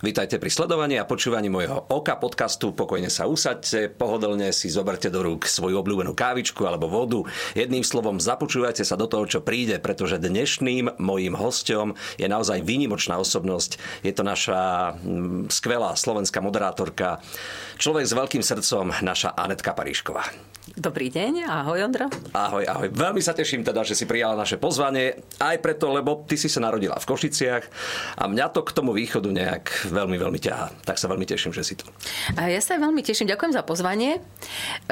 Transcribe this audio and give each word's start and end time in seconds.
Vítajte 0.00 0.40
pri 0.40 0.48
sledovaní 0.48 0.96
a 0.96 1.04
počúvaní 1.04 1.52
môjho 1.52 1.84
Oka 1.92 2.16
podcastu. 2.16 2.72
Pokojne 2.72 3.12
sa 3.12 3.28
usaďte, 3.28 3.92
pohodlne 3.92 4.48
si 4.48 4.72
zoberte 4.72 5.12
do 5.12 5.20
rúk 5.20 5.44
svoju 5.44 5.76
obľúbenú 5.76 6.16
kávičku 6.16 6.64
alebo 6.64 6.88
vodu. 6.88 7.20
Jedným 7.52 7.84
slovom, 7.84 8.16
započúvajte 8.16 8.80
sa 8.80 8.96
do 8.96 9.04
toho, 9.04 9.28
čo 9.28 9.44
príde, 9.44 9.76
pretože 9.76 10.16
dnešným 10.16 10.96
mojím 10.96 11.36
hostom 11.36 12.00
je 12.16 12.24
naozaj 12.24 12.64
výnimočná 12.64 13.20
osobnosť. 13.20 13.76
Je 14.00 14.16
to 14.16 14.24
naša 14.24 14.96
mm, 14.96 15.52
skvelá 15.52 15.92
slovenská 15.92 16.40
moderátorka, 16.40 17.20
človek 17.76 18.08
s 18.08 18.16
veľkým 18.16 18.40
srdcom, 18.40 19.04
naša 19.04 19.36
Anetka 19.36 19.76
Paríšková. 19.76 20.49
Dobrý 20.60 21.08
deň, 21.08 21.48
ahoj 21.48 21.88
Ondro. 21.88 22.06
Ahoj, 22.36 22.68
ahoj. 22.68 22.92
Veľmi 22.92 23.24
sa 23.24 23.32
teším 23.32 23.64
teda, 23.64 23.80
že 23.80 23.96
si 23.96 24.04
prijala 24.04 24.36
naše 24.36 24.60
pozvanie, 24.60 25.16
aj 25.40 25.56
preto, 25.64 25.88
lebo 25.88 26.20
ty 26.28 26.36
si 26.36 26.52
sa 26.52 26.60
narodila 26.60 27.00
v 27.00 27.08
Košiciach 27.08 27.64
a 28.20 28.28
mňa 28.28 28.46
to 28.52 28.60
k 28.60 28.76
tomu 28.76 28.92
východu 28.92 29.24
nejak 29.24 29.88
veľmi, 29.88 30.20
veľmi 30.20 30.36
ťahá. 30.36 30.68
Tak 30.84 31.00
sa 31.00 31.08
veľmi 31.08 31.24
teším, 31.24 31.56
že 31.56 31.64
si 31.64 31.80
tu. 31.80 31.88
A 32.36 32.52
ja 32.52 32.60
sa 32.60 32.76
veľmi 32.76 33.00
teším, 33.00 33.32
ďakujem 33.32 33.56
za 33.56 33.64
pozvanie. 33.64 34.20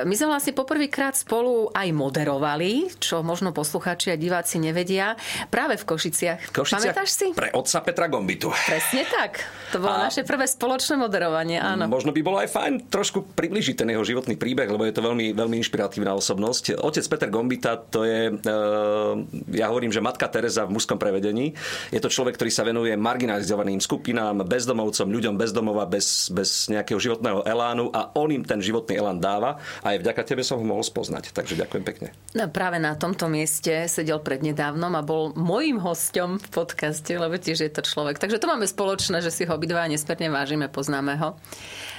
My 0.01 0.15
sme 0.17 0.33
vlastne 0.33 0.57
poprvýkrát 0.57 1.13
spolu 1.21 1.69
aj 1.77 1.93
moderovali, 1.93 2.89
čo 2.97 3.21
možno 3.21 3.53
poslucháči 3.53 4.09
a 4.13 4.17
diváci 4.17 4.57
nevedia, 4.57 5.21
práve 5.53 5.77
v 5.77 5.85
Košiciach. 5.85 6.49
V 6.49 6.65
Košiciach 6.65 6.97
Pamätáš 6.97 7.11
si? 7.13 7.27
Pre 7.37 7.53
otca 7.53 7.85
Petra 7.85 8.09
Gombitu. 8.09 8.49
Presne 8.65 9.05
tak. 9.05 9.45
To 9.77 9.85
bolo 9.85 10.01
a... 10.01 10.09
naše 10.09 10.25
prvé 10.25 10.49
spoločné 10.49 10.97
moderovanie, 10.97 11.61
áno. 11.61 11.85
Možno 11.93 12.09
by 12.17 12.21
bolo 12.25 12.41
aj 12.41 12.49
fajn 12.57 12.89
trošku 12.89 13.37
približiť 13.37 13.85
ten 13.85 13.93
jeho 13.93 14.01
životný 14.01 14.41
príbeh, 14.41 14.65
lebo 14.65 14.89
je 14.89 14.97
to 14.97 15.05
veľmi, 15.05 15.37
veľmi 15.37 15.58
inšpiratívna 15.59 16.15
osobnosť. 16.15 16.79
Otec 16.81 17.05
Peter 17.05 17.29
Gombita, 17.29 17.77
to 17.77 18.07
je, 18.07 18.33
eh, 18.33 19.13
ja 19.55 19.67
hovorím, 19.69 19.93
že 19.93 20.01
matka 20.01 20.31
Teresa 20.31 20.65
v 20.65 20.79
mužskom 20.79 20.97
prevedení. 20.97 21.53
Je 21.91 22.01
to 22.01 22.09
človek, 22.09 22.39
ktorý 22.39 22.51
sa 22.55 22.65
venuje 22.65 22.95
marginalizovaným 22.97 23.83
skupinám, 23.83 24.47
bezdomovcom, 24.47 25.11
ľuďom 25.11 25.35
bezdomova, 25.35 25.85
bez, 25.85 26.31
bez 26.31 26.71
nejakého 26.71 26.97
životného 26.97 27.45
elánu 27.45 27.91
a 27.93 28.15
on 28.15 28.31
im 28.33 28.47
ten 28.47 28.63
životný 28.63 28.97
elán 28.97 29.19
dáva 29.19 29.59
a 29.83 29.95
aj 29.95 30.01
vďaka 30.01 30.23
tebe 30.25 30.43
som 30.47 30.63
ho 30.63 30.65
mohol 30.65 30.87
spoznať. 30.87 31.35
Takže 31.35 31.59
ďakujem 31.59 31.85
pekne. 31.85 32.09
No, 32.33 32.47
práve 32.49 32.79
na 32.79 32.95
tomto 32.95 33.27
mieste 33.27 33.91
sedel 33.91 34.23
prednedávnom 34.23 34.95
a 34.95 35.03
bol 35.03 35.35
môjim 35.35 35.83
hosťom 35.83 36.39
v 36.39 36.49
podcaste, 36.49 37.13
lebo 37.13 37.37
tiež 37.37 37.67
je 37.67 37.73
to 37.73 37.83
človek. 37.83 38.17
Takže 38.17 38.39
to 38.39 38.51
máme 38.51 38.65
spoločné, 38.65 39.21
že 39.21 39.35
si 39.35 39.43
ho 39.45 39.53
obidva 39.59 39.89
nesmierne 39.91 40.31
vážime, 40.31 40.67
poznáme 40.71 41.19
ho. 41.19 41.35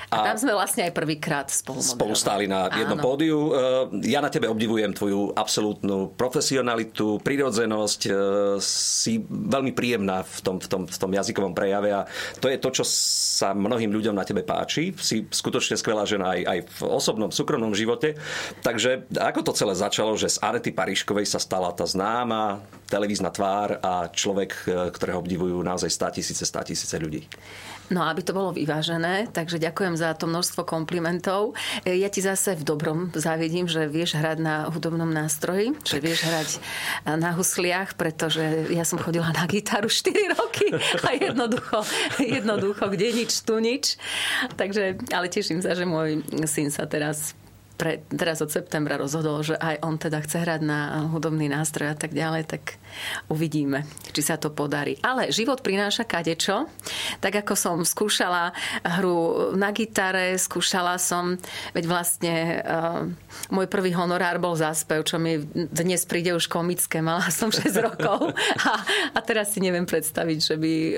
A, 0.10 0.26
a 0.26 0.34
tam 0.34 0.38
sme 0.42 0.58
vlastne 0.58 0.90
aj 0.90 0.94
prvýkrát 0.98 1.48
spolu 1.54 1.86
Spolu 1.86 2.18
stáli 2.18 2.50
na 2.50 2.66
jednom 2.74 2.98
Áno. 2.98 3.06
pódiu. 3.06 3.38
E, 3.54 4.10
ja 4.10 4.26
na 4.26 4.34
tebe 4.34 4.50
obdivujem 4.50 4.90
tvoju 4.90 5.38
absolútnu 5.38 6.18
profesionalitu, 6.18 7.22
prirodzenosť. 7.22 8.02
E, 8.06 8.12
si 8.60 9.22
veľmi 9.30 9.72
príjemná 9.78 10.26
v 10.26 10.40
tom, 10.42 10.58
v, 10.58 10.68
tom, 10.68 10.82
v 10.90 10.98
tom 10.98 11.12
jazykovom 11.14 11.54
prejave 11.54 11.94
a 11.94 12.02
to 12.42 12.50
je 12.50 12.58
to, 12.58 12.70
čo 12.82 12.84
sa 12.86 13.54
mnohým 13.54 13.94
ľuďom 13.94 14.18
na 14.18 14.26
tebe 14.26 14.42
páči. 14.42 14.98
Si 14.98 15.30
skutočne 15.30 15.78
skvelá 15.78 16.10
žena 16.10 16.34
aj, 16.34 16.42
aj 16.42 16.60
v 16.66 16.80
osobnom, 16.90 17.30
súkromnom 17.30 17.78
živote. 17.78 18.18
Takže 18.66 19.06
ako 19.14 19.46
to 19.46 19.52
celé 19.54 19.78
začalo, 19.78 20.18
že 20.18 20.34
z 20.34 20.42
Arety 20.42 20.74
Paríškovej 20.74 21.30
sa 21.30 21.40
stala 21.40 21.70
tá 21.72 21.86
známa 21.86 22.66
televízna 22.90 23.30
tvár 23.30 23.78
a 23.80 24.09
človek, 24.09 24.52
e, 24.66 24.92
ktorého 24.92 25.22
obdivujú 25.22 25.62
naozaj 25.62 25.94
100 25.94 26.18
tisíce, 26.20 26.44
100 26.44 26.70
tisíce 26.73 26.96
ľudí? 26.98 27.23
No, 27.90 28.06
aby 28.06 28.22
to 28.22 28.38
bolo 28.38 28.54
vyvážené, 28.54 29.34
takže 29.34 29.58
ďakujem 29.58 29.98
za 29.98 30.14
to 30.14 30.30
množstvo 30.30 30.62
komplimentov. 30.62 31.58
E, 31.86 31.98
ja 31.98 32.09
ti 32.09 32.22
zase 32.22 32.54
v 32.54 32.66
dobrom 32.66 33.09
závidím, 33.18 33.66
že 33.66 33.90
vieš 33.90 34.18
hrať 34.18 34.38
na 34.42 34.70
hudobnom 34.70 35.09
nástroji, 35.09 35.73
že 35.81 35.98
vieš 35.98 36.26
hrať 36.26 36.50
na 37.18 37.34
husliach, 37.34 37.98
pretože 37.98 38.70
ja 38.70 38.86
som 38.86 39.02
chodila 39.02 39.34
na 39.34 39.50
gitaru 39.50 39.90
4 39.90 40.38
roky 40.38 40.70
a 41.06 41.09
jednoducho, 41.18 41.81
jednoducho 42.22 42.84
kde 42.94 43.08
nič, 43.13 43.31
tu 43.42 43.58
nič. 43.58 43.97
Takže, 44.53 45.02
ale 45.09 45.30
teším 45.30 45.66
sa, 45.66 45.74
že 45.74 45.90
môj 45.90 46.22
syn 46.46 46.69
sa 46.69 46.86
teraz 46.86 47.34
pre, 47.79 48.03
teraz 48.12 48.44
od 48.44 48.51
septembra 48.51 49.00
rozhodol, 49.00 49.40
že 49.40 49.56
aj 49.56 49.79
on 49.88 49.95
teda 49.95 50.19
chce 50.19 50.44
hrať 50.44 50.62
na 50.67 51.07
hudobný 51.07 51.47
nástroj 51.47 51.95
a 51.95 51.95
tak 51.95 52.12
ďalej, 52.12 52.44
tak 52.51 52.75
uvidíme, 53.31 53.88
či 54.12 54.19
sa 54.19 54.35
to 54.35 54.51
podarí. 54.51 55.00
Ale 55.00 55.31
život 55.31 55.63
prináša 55.63 56.03
kadečo. 56.03 56.68
Tak 57.23 57.47
ako 57.47 57.56
som 57.56 57.78
skúšala 57.88 58.51
hru 58.84 59.56
na 59.56 59.72
gitare, 59.72 60.35
skúšala 60.35 61.00
som, 61.00 61.39
veď 61.72 61.85
vlastne 61.88 62.35
uh, 62.59 63.07
môj 63.47 63.72
prvý 63.72 63.95
honorár 63.95 64.44
bol 64.44 64.59
za 64.59 64.75
spev, 64.75 65.07
čo 65.07 65.16
mi 65.16 65.39
dnes 65.56 66.03
príde 66.03 66.35
už 66.35 66.51
komické. 66.51 67.00
Mala 67.00 67.31
som 67.39 67.47
6 67.47 67.63
rokov 67.79 68.35
a, 68.68 68.73
a 69.16 69.19
teraz 69.23 69.56
si 69.56 69.63
neviem 69.63 69.88
predstaviť, 69.88 70.38
že 70.44 70.56
by 70.59 70.73
uh, 70.75 70.95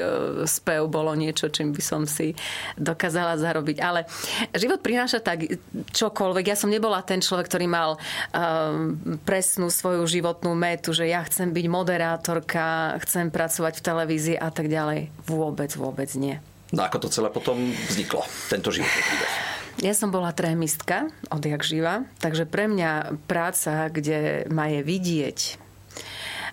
spev 0.50 0.90
bolo 0.90 1.14
niečo, 1.14 1.53
čím 1.53 1.78
by 1.78 1.84
som 1.86 2.09
si 2.09 2.34
dokázala 2.74 3.38
zarobiť. 3.38 3.78
Ale 3.78 4.09
život 4.58 4.81
prináša 4.81 5.22
tak 5.22 5.46
čokoľvek. 5.94 6.50
Ja 6.50 6.58
som 6.58 6.71
nebola 6.72 7.04
ten 7.04 7.20
človek, 7.20 7.52
ktorý 7.52 7.68
mal 7.68 8.00
um, 8.32 8.96
presnú 9.28 9.68
svoju 9.68 10.08
životnú 10.08 10.56
metu, 10.56 10.96
že 10.96 11.12
ja 11.12 11.20
chcem 11.28 11.52
byť 11.52 11.66
moderátorka, 11.68 12.96
chcem 13.04 13.28
pracovať 13.28 13.84
v 13.84 13.86
televízii 13.86 14.38
a 14.40 14.48
tak 14.48 14.72
ďalej. 14.72 15.12
Vôbec, 15.28 15.76
vôbec 15.76 16.08
nie. 16.16 16.40
No 16.72 16.88
ako 16.88 17.04
to 17.04 17.08
celé 17.12 17.28
potom 17.28 17.59
vzniklo, 17.92 18.24
tento 18.48 18.72
životný 18.72 19.02
príbeh? 19.04 19.34
Ja 19.80 19.96
som 19.96 20.12
bola 20.12 20.36
trémistka 20.36 21.08
odjak 21.32 21.64
živa, 21.64 22.04
takže 22.20 22.44
pre 22.44 22.68
mňa 22.68 23.18
práca, 23.24 23.88
kde 23.88 24.46
ma 24.52 24.68
je 24.68 24.84
vidieť, 24.84 25.61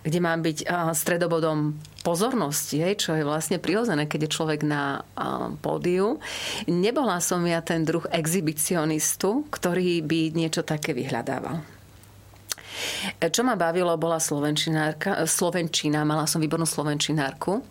kde 0.02 0.18
mám 0.18 0.42
byť 0.42 0.66
stredobodom 0.94 1.78
pozornosti, 2.02 2.82
čo 2.98 3.14
je 3.14 3.24
vlastne 3.26 3.62
prirodzené, 3.62 4.10
keď 4.10 4.26
je 4.26 4.34
človek 4.34 4.60
na 4.66 5.06
pódiu. 5.62 6.18
Nebola 6.66 7.22
som 7.22 7.46
ja 7.46 7.62
ten 7.62 7.86
druh 7.86 8.04
exhibicionistu, 8.10 9.46
ktorý 9.48 10.02
by 10.02 10.20
niečo 10.34 10.66
také 10.66 10.94
vyhľadával. 10.96 11.77
Čo 13.18 13.42
ma 13.42 13.54
bavilo, 13.54 13.94
bola 13.98 14.18
slovenčinárka, 14.18 15.26
slovenčina, 15.26 16.06
mala 16.06 16.26
som 16.26 16.42
výbornú 16.42 16.66
slovenčinárku, 16.66 17.62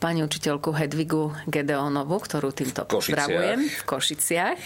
pani 0.00 0.24
učiteľku 0.24 0.72
Hedvigu 0.72 1.32
Gedeonovu, 1.48 2.16
ktorú 2.20 2.52
týmto 2.52 2.88
pozdravujem 2.88 3.60
v 3.66 3.82
Košiciach. 3.84 4.60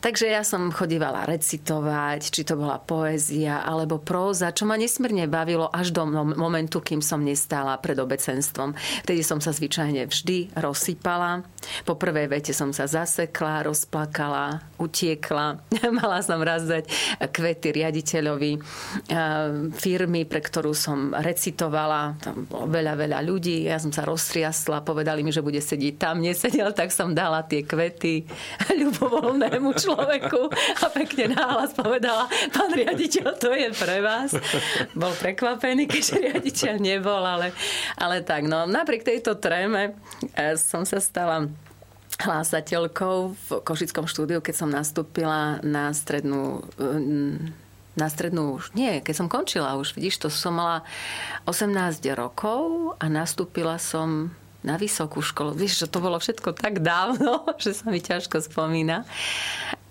Takže 0.00 0.32
ja 0.32 0.42
som 0.42 0.68
chodívala 0.72 1.28
recitovať, 1.28 2.20
či 2.32 2.42
to 2.46 2.56
bola 2.56 2.80
poézia 2.80 3.62
alebo 3.64 4.00
próza, 4.00 4.52
čo 4.52 4.64
ma 4.64 4.78
nesmierne 4.78 5.28
bavilo 5.28 5.68
až 5.68 5.92
do 5.92 6.06
momentu, 6.36 6.80
kým 6.80 7.00
som 7.00 7.20
nestála 7.20 7.76
pred 7.80 7.98
obecenstvom. 7.98 8.72
Vtedy 9.04 9.22
som 9.26 9.42
sa 9.42 9.52
zvyčajne 9.52 10.06
vždy 10.08 10.56
rozsypala. 10.56 11.44
Po 11.84 11.98
prvej 11.98 12.30
vete 12.30 12.52
som 12.54 12.70
sa 12.70 12.86
zasekla, 12.86 13.66
rozplakala, 13.66 14.62
utiekla. 14.78 15.60
Mala 15.98 16.22
som 16.22 16.38
raz 16.40 16.64
dať 16.64 16.86
kvety 17.30 17.82
riaditeľovi 17.82 18.52
firmy, 19.76 20.24
pre 20.24 20.40
ktorú 20.42 20.72
som 20.72 21.12
recitovala. 21.14 22.18
Tam 22.20 22.46
bolo 22.46 22.66
veľa, 22.68 22.94
veľa 22.96 23.18
ľudí. 23.22 23.66
Ja 23.66 23.80
som 23.80 23.90
sa 23.90 24.06
roztriasla, 24.06 24.86
povedali 24.86 25.22
mi, 25.22 25.30
že 25.30 25.44
bude 25.44 25.58
sedieť 25.60 25.94
tam. 25.96 26.22
Nesedel, 26.22 26.72
tak 26.72 26.90
som 26.92 27.12
dala 27.12 27.42
tie 27.44 27.62
kvety 27.62 28.26
ľubovoľnému 28.82 29.70
človeku 29.76 30.42
a 30.82 30.86
pekne 30.90 31.36
náhlas 31.36 31.76
povedala, 31.76 32.28
pán 32.52 32.70
riaditeľ, 32.72 33.26
to 33.38 33.50
je 33.54 33.68
pre 33.76 33.98
vás. 34.02 34.32
Bol 34.96 35.12
prekvapený, 35.16 35.86
keďže 35.86 36.14
riaditeľ 36.20 36.74
nebol, 36.80 37.22
ale, 37.22 37.52
ale 37.98 38.22
tak. 38.22 38.46
No, 38.46 38.64
napriek 38.66 39.06
tejto 39.06 39.38
tréme 39.38 39.96
e, 40.34 40.54
som 40.58 40.82
sa 40.82 40.98
stala 40.98 41.48
hlásateľkou 42.16 43.16
v 43.36 43.48
Košickom 43.60 44.08
štúdiu, 44.08 44.40
keď 44.40 44.54
som 44.56 44.70
nastúpila 44.72 45.60
na 45.60 45.92
strednú 45.92 46.64
na 47.96 48.12
strednú 48.12 48.60
už 48.60 48.76
nie, 48.76 49.00
keď 49.00 49.14
som 49.16 49.32
končila 49.32 49.80
už, 49.80 49.96
vidíš, 49.96 50.20
to 50.20 50.28
som 50.28 50.60
mala 50.60 50.84
18 51.48 51.72
rokov 52.12 52.92
a 53.00 53.08
nastúpila 53.08 53.80
som 53.80 54.30
na 54.60 54.74
vysokú 54.74 55.22
školu. 55.22 55.54
Víš, 55.54 55.86
že 55.86 55.90
to 55.90 56.02
bolo 56.02 56.18
všetko 56.18 56.52
tak 56.52 56.84
dávno, 56.84 57.46
že 57.62 57.72
sa 57.72 57.88
mi 57.88 58.02
ťažko 58.04 58.44
spomína 58.44 59.08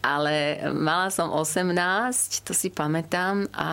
ale 0.06 0.62
mala 0.70 1.10
som 1.10 1.34
18, 1.34 2.46
to 2.46 2.54
si 2.54 2.70
pamätám 2.70 3.50
a 3.58 3.70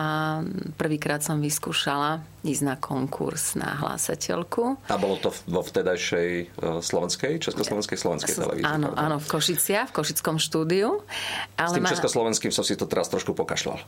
prvýkrát 0.81 1.21
som 1.21 1.37
vyskúšala 1.37 2.25
ísť 2.41 2.63
na 2.65 2.75
konkurs 2.75 3.53
na 3.53 3.77
hlásateľku. 3.77 4.81
A 4.89 4.97
bolo 4.97 5.21
to 5.21 5.29
vo 5.45 5.61
vtedajšej 5.61 6.29
e, 6.33 6.45
slovenskej, 6.81 7.37
československej, 7.37 7.97
slovenskej 8.01 8.33
televízii? 8.33 8.65
Áno, 8.65 8.89
pravda? 8.89 9.05
áno, 9.05 9.17
v 9.21 9.27
Košiciach, 9.29 9.87
v 9.93 9.95
Košickom 9.95 10.41
štúdiu. 10.41 11.05
Ale 11.53 11.69
S 11.69 11.77
tým 11.77 11.85
ma... 11.85 11.93
československým 11.93 12.49
som 12.49 12.65
si 12.65 12.73
to 12.73 12.89
teraz 12.89 13.13
trošku 13.13 13.37
pokašľal. 13.37 13.77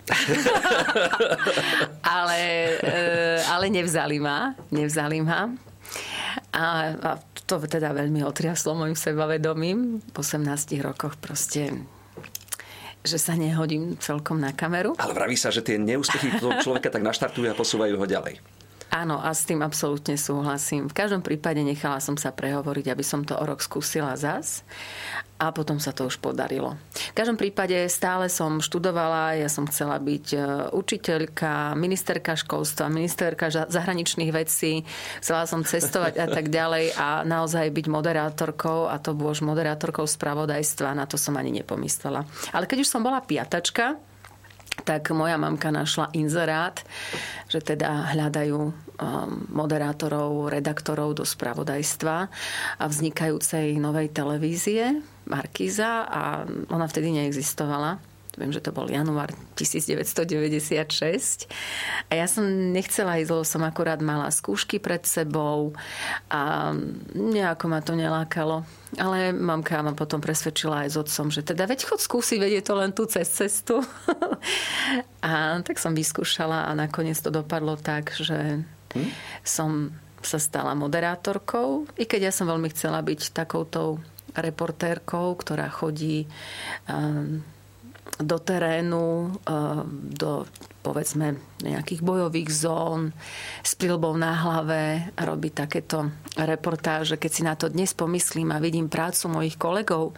ale, 2.21 2.39
e, 2.77 3.41
ale 3.49 3.65
nevzali 3.73 4.21
ma, 4.21 4.53
nevzali 4.69 5.19
ma. 5.25 5.49
A, 6.53 6.93
a 6.93 7.11
to 7.49 7.57
teda 7.65 7.89
veľmi 7.89 8.21
otriaslo 8.21 8.77
môjim 8.77 8.95
sebavedomím. 8.95 9.99
V 9.99 10.15
18 10.15 10.45
rokoch 10.85 11.17
proste 11.17 11.73
že 13.05 13.21
sa 13.21 13.37
nehodím 13.37 13.95
celkom 14.01 14.41
na 14.41 14.51
kameru. 14.51 14.97
Ale 14.97 15.13
vraví 15.13 15.37
sa, 15.37 15.53
že 15.53 15.61
tie 15.61 15.77
neúspechy 15.77 16.41
toho 16.41 16.57
človeka 16.59 16.89
tak 16.89 17.05
naštartujú 17.05 17.47
a 17.47 17.55
posúvajú 17.55 17.95
ho 17.95 18.05
ďalej. 18.05 18.41
Áno, 18.93 19.19
a 19.19 19.33
s 19.35 19.43
tým 19.43 19.59
absolútne 19.59 20.15
súhlasím. 20.15 20.87
V 20.87 20.95
každom 20.95 21.19
prípade 21.19 21.59
nechala 21.65 21.99
som 21.99 22.15
sa 22.15 22.31
prehovoriť, 22.31 22.85
aby 22.93 23.03
som 23.03 23.27
to 23.27 23.35
o 23.35 23.43
rok 23.43 23.59
skúsila 23.59 24.15
zas 24.15 24.63
a 25.35 25.51
potom 25.51 25.83
sa 25.83 25.91
to 25.91 26.07
už 26.07 26.23
podarilo. 26.23 26.79
V 26.95 27.15
každom 27.17 27.35
prípade 27.35 27.75
stále 27.91 28.31
som 28.31 28.63
študovala, 28.63 29.35
ja 29.35 29.51
som 29.51 29.67
chcela 29.67 29.99
byť 29.99 30.25
e, 30.31 30.39
učiteľka, 30.71 31.75
ministerka 31.75 32.39
školstva, 32.39 32.87
ministerka 32.87 33.51
zahraničných 33.51 34.31
vecí, 34.31 34.87
chcela 35.19 35.43
som 35.43 35.67
cestovať 35.67 36.15
a 36.23 36.27
tak 36.31 36.47
ďalej 36.47 36.95
a 36.95 37.27
naozaj 37.27 37.67
byť 37.67 37.85
moderátorkou 37.91 38.87
a 38.87 38.95
to 38.95 39.11
bolo 39.11 39.35
moderátorkou 39.35 40.07
spravodajstva, 40.07 40.95
na 40.95 41.03
to 41.03 41.19
som 41.19 41.35
ani 41.35 41.51
nepomyslela. 41.51 42.23
Ale 42.55 42.63
keď 42.63 42.87
už 42.87 42.91
som 42.95 43.03
bola 43.03 43.19
piatačka, 43.19 43.99
tak 44.83 45.13
moja 45.15 45.39
mamka 45.39 45.71
našla 45.71 46.11
inzerát, 46.11 46.83
že 47.47 47.63
teda 47.63 48.11
hľadajú 48.11 48.59
um, 48.59 48.73
moderátorov, 49.53 50.51
redaktorov 50.51 51.15
do 51.15 51.23
spravodajstva 51.23 52.17
a 52.81 52.83
vznikajúcej 52.83 53.79
novej 53.79 54.11
televízie 54.11 54.99
Markíza 55.25 56.05
a 56.05 56.45
ona 56.69 56.85
vtedy 56.85 57.15
neexistovala 57.15 58.14
viem, 58.37 58.51
že 58.51 58.61
to 58.63 58.75
bol 58.75 58.87
január 58.87 59.31
1996. 59.55 61.47
A 62.07 62.13
ja 62.13 62.27
som 62.27 62.43
nechcela 62.71 63.19
ísť, 63.19 63.31
lebo 63.31 63.43
som 63.47 63.63
akurát 63.63 63.99
mala 64.03 64.31
skúšky 64.31 64.79
pred 64.79 65.03
sebou 65.07 65.73
a 66.29 66.73
nejako 67.15 67.65
ma 67.71 67.79
to 67.79 67.95
nelákalo. 67.95 68.67
Ale 68.95 69.35
mamka 69.35 69.83
ma 69.83 69.91
potom 69.91 70.23
presvedčila 70.23 70.87
aj 70.87 70.89
s 70.93 70.99
otcom, 70.99 71.27
že 71.31 71.43
teda 71.43 71.67
veď 71.67 71.87
chod 71.87 71.99
skúsiť, 71.99 72.37
vedie 72.39 72.61
to 72.63 72.75
len 72.75 72.95
tu 72.95 73.03
cez 73.07 73.27
cestu. 73.27 73.83
a 75.25 75.59
tak 75.63 75.79
som 75.79 75.95
vyskúšala 75.95 76.67
a 76.67 76.71
nakoniec 76.75 77.19
to 77.19 77.31
dopadlo 77.31 77.75
tak, 77.75 78.15
že 78.15 78.63
hm? 78.95 79.09
som 79.43 79.91
sa 80.25 80.41
stala 80.41 80.73
moderátorkou, 80.73 81.85
i 82.01 82.09
keď 82.09 82.29
ja 82.29 82.33
som 82.33 82.49
veľmi 82.49 82.73
chcela 82.73 83.05
byť 83.05 83.29
takoutou 83.29 84.01
reportérkou, 84.35 85.37
ktorá 85.37 85.69
chodí 85.71 86.27
um, 86.89 87.39
do 88.21 88.37
terénu, 88.39 89.35
eh, 89.43 89.83
do 90.15 90.47
povedzme 90.85 91.35
nejakých 91.65 92.05
bojových 92.05 92.49
zón 92.53 93.11
s 93.65 93.73
prilbou 93.73 94.13
na 94.15 94.37
hlave 94.37 95.11
robiť 95.17 95.53
takéto 95.65 96.13
reportáže. 96.37 97.17
Keď 97.17 97.31
si 97.31 97.41
na 97.41 97.57
to 97.57 97.67
dnes 97.67 97.91
pomyslím 97.97 98.53
a 98.53 98.61
vidím 98.61 98.87
prácu 98.87 99.27
mojich 99.27 99.57
kolegov, 99.57 100.13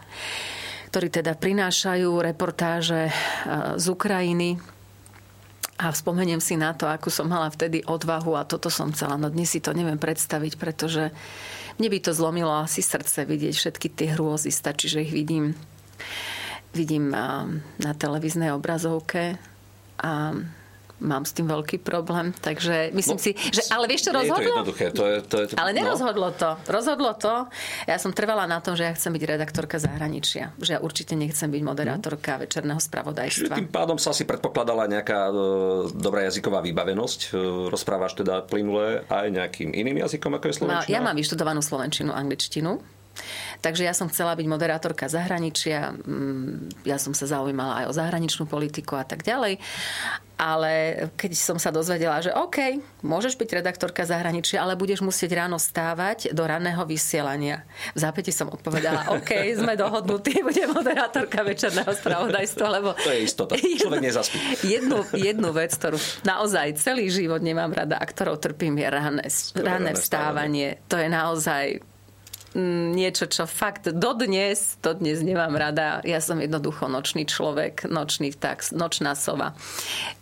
ktorí 0.92 1.08
teda 1.08 1.34
prinášajú 1.34 2.10
reportáže 2.20 3.08
eh, 3.08 3.14
z 3.80 3.86
Ukrajiny, 3.88 4.60
a 5.78 5.94
spomeniem 5.94 6.42
si 6.42 6.58
na 6.58 6.74
to, 6.74 6.90
akú 6.90 7.06
som 7.06 7.30
mala 7.30 7.46
vtedy 7.54 7.86
odvahu 7.86 8.34
a 8.34 8.42
toto 8.42 8.66
som 8.66 8.90
chcela. 8.90 9.14
No 9.14 9.30
dnes 9.30 9.54
si 9.54 9.62
to 9.62 9.70
neviem 9.70 9.94
predstaviť, 9.94 10.58
pretože 10.58 11.14
mne 11.78 11.88
by 11.94 11.98
to 12.02 12.10
zlomilo 12.10 12.50
asi 12.50 12.82
srdce 12.82 13.22
vidieť 13.22 13.54
všetky 13.54 13.86
tie 13.94 14.18
hrôzy. 14.18 14.50
Stačí, 14.50 14.90
že 14.90 15.06
ich 15.06 15.14
vidím 15.14 15.54
vidím 16.78 17.10
na 17.10 17.92
televíznej 17.98 18.54
obrazovke 18.54 19.34
a 19.98 20.30
mám 20.98 21.22
s 21.22 21.32
tým 21.34 21.46
veľký 21.46 21.82
problém. 21.82 22.34
Takže 22.34 22.90
myslím 22.94 23.18
no, 23.18 23.22
si, 23.22 23.30
že... 23.34 23.70
Ale 23.70 23.86
vieš, 23.86 24.10
čo 24.10 24.12
rozhodlo? 24.14 24.66
Je 24.66 24.90
to 24.90 24.98
To 24.98 25.04
je, 25.06 25.18
to 25.22 25.36
je, 25.42 25.46
to, 25.50 25.54
ale 25.58 25.70
nerozhodlo 25.70 26.34
no. 26.34 26.38
to. 26.38 26.50
Rozhodlo 26.66 27.10
to. 27.14 27.46
Ja 27.86 27.96
som 28.02 28.10
trvala 28.10 28.50
na 28.50 28.58
tom, 28.58 28.74
že 28.74 28.86
ja 28.86 28.92
chcem 28.94 29.14
byť 29.14 29.22
redaktorka 29.22 29.78
zahraničia. 29.78 30.54
Že 30.58 30.70
ja 30.78 30.80
určite 30.82 31.14
nechcem 31.14 31.48
byť 31.48 31.62
moderátorka 31.62 32.38
no. 32.38 32.40
večerného 32.46 32.80
spravodajstva. 32.82 33.54
Čiže 33.54 33.58
tým 33.62 33.70
pádom 33.70 33.96
sa 33.96 34.10
si 34.10 34.26
predpokladala 34.26 34.90
nejaká 34.90 35.30
e, 35.30 35.32
dobrá 35.94 36.26
jazyková 36.26 36.60
vybavenosť. 36.66 37.20
E, 37.30 37.70
rozprávaš 37.70 38.18
teda 38.18 38.42
plynule 38.46 39.06
aj 39.06 39.26
nejakým 39.30 39.70
iným 39.74 40.02
jazykom, 40.02 40.34
ako 40.34 40.44
je 40.50 40.54
no, 40.54 40.58
slovenčina? 40.58 40.90
No, 40.90 40.94
ja 40.94 41.00
mám 41.00 41.14
vyštudovanú 41.14 41.62
slovenčinu, 41.62 42.10
angličtinu. 42.10 42.97
Takže 43.58 43.82
ja 43.82 43.94
som 43.94 44.06
chcela 44.06 44.38
byť 44.38 44.46
moderátorka 44.46 45.10
zahraničia, 45.10 45.92
mm, 45.92 46.86
ja 46.86 46.96
som 46.96 47.12
sa 47.12 47.26
zaujímala 47.26 47.84
aj 47.84 47.86
o 47.90 47.96
zahraničnú 47.96 48.46
politiku 48.46 48.94
a 48.94 49.04
tak 49.04 49.26
ďalej. 49.26 49.58
Ale 50.38 51.02
keď 51.18 51.34
som 51.34 51.58
sa 51.58 51.74
dozvedela, 51.74 52.22
že 52.22 52.30
OK, 52.30 52.78
môžeš 53.02 53.34
byť 53.34 53.58
redaktorka 53.58 54.06
zahraničia, 54.06 54.62
ale 54.62 54.78
budeš 54.78 55.02
musieť 55.02 55.34
ráno 55.34 55.58
stávať 55.58 56.30
do 56.30 56.46
ranného 56.46 56.78
vysielania. 56.86 57.66
V 57.90 58.06
zápäti 58.06 58.30
som 58.30 58.46
odpovedala, 58.46 59.10
OK, 59.18 59.34
sme 59.58 59.74
dohodnutí, 59.74 60.38
budem 60.46 60.70
moderátorka 60.70 61.42
večerného 61.42 61.90
spravodajstva, 61.90 62.66
lebo... 62.70 62.94
To 62.94 63.10
je 63.10 63.26
istota. 63.26 63.58
Človek 63.58 63.98
nezaspí. 63.98 64.38
Jednu, 64.78 65.02
jednu 65.10 65.50
vec, 65.50 65.74
ktorú 65.74 65.98
naozaj 66.22 66.78
celý 66.78 67.10
život 67.10 67.42
nemám 67.42 67.74
rada 67.74 67.98
a 67.98 68.04
ktorou 68.06 68.38
trpím, 68.38 68.78
je 68.78 68.86
rané, 68.86 69.26
rané 69.58 69.90
vstávanie. 69.98 70.78
To 70.86 70.94
je 70.94 71.08
naozaj 71.10 71.82
niečo, 72.94 73.28
čo 73.28 73.44
fakt 73.44 73.92
dodnes, 73.92 74.80
dodnes 74.80 75.20
nemám 75.20 75.52
rada. 75.52 76.00
Ja 76.04 76.22
som 76.22 76.40
jednoducho 76.40 76.88
nočný 76.88 77.28
človek, 77.28 77.84
nočný 77.88 78.32
tak, 78.32 78.64
nočná 78.72 79.12
sova. 79.12 79.52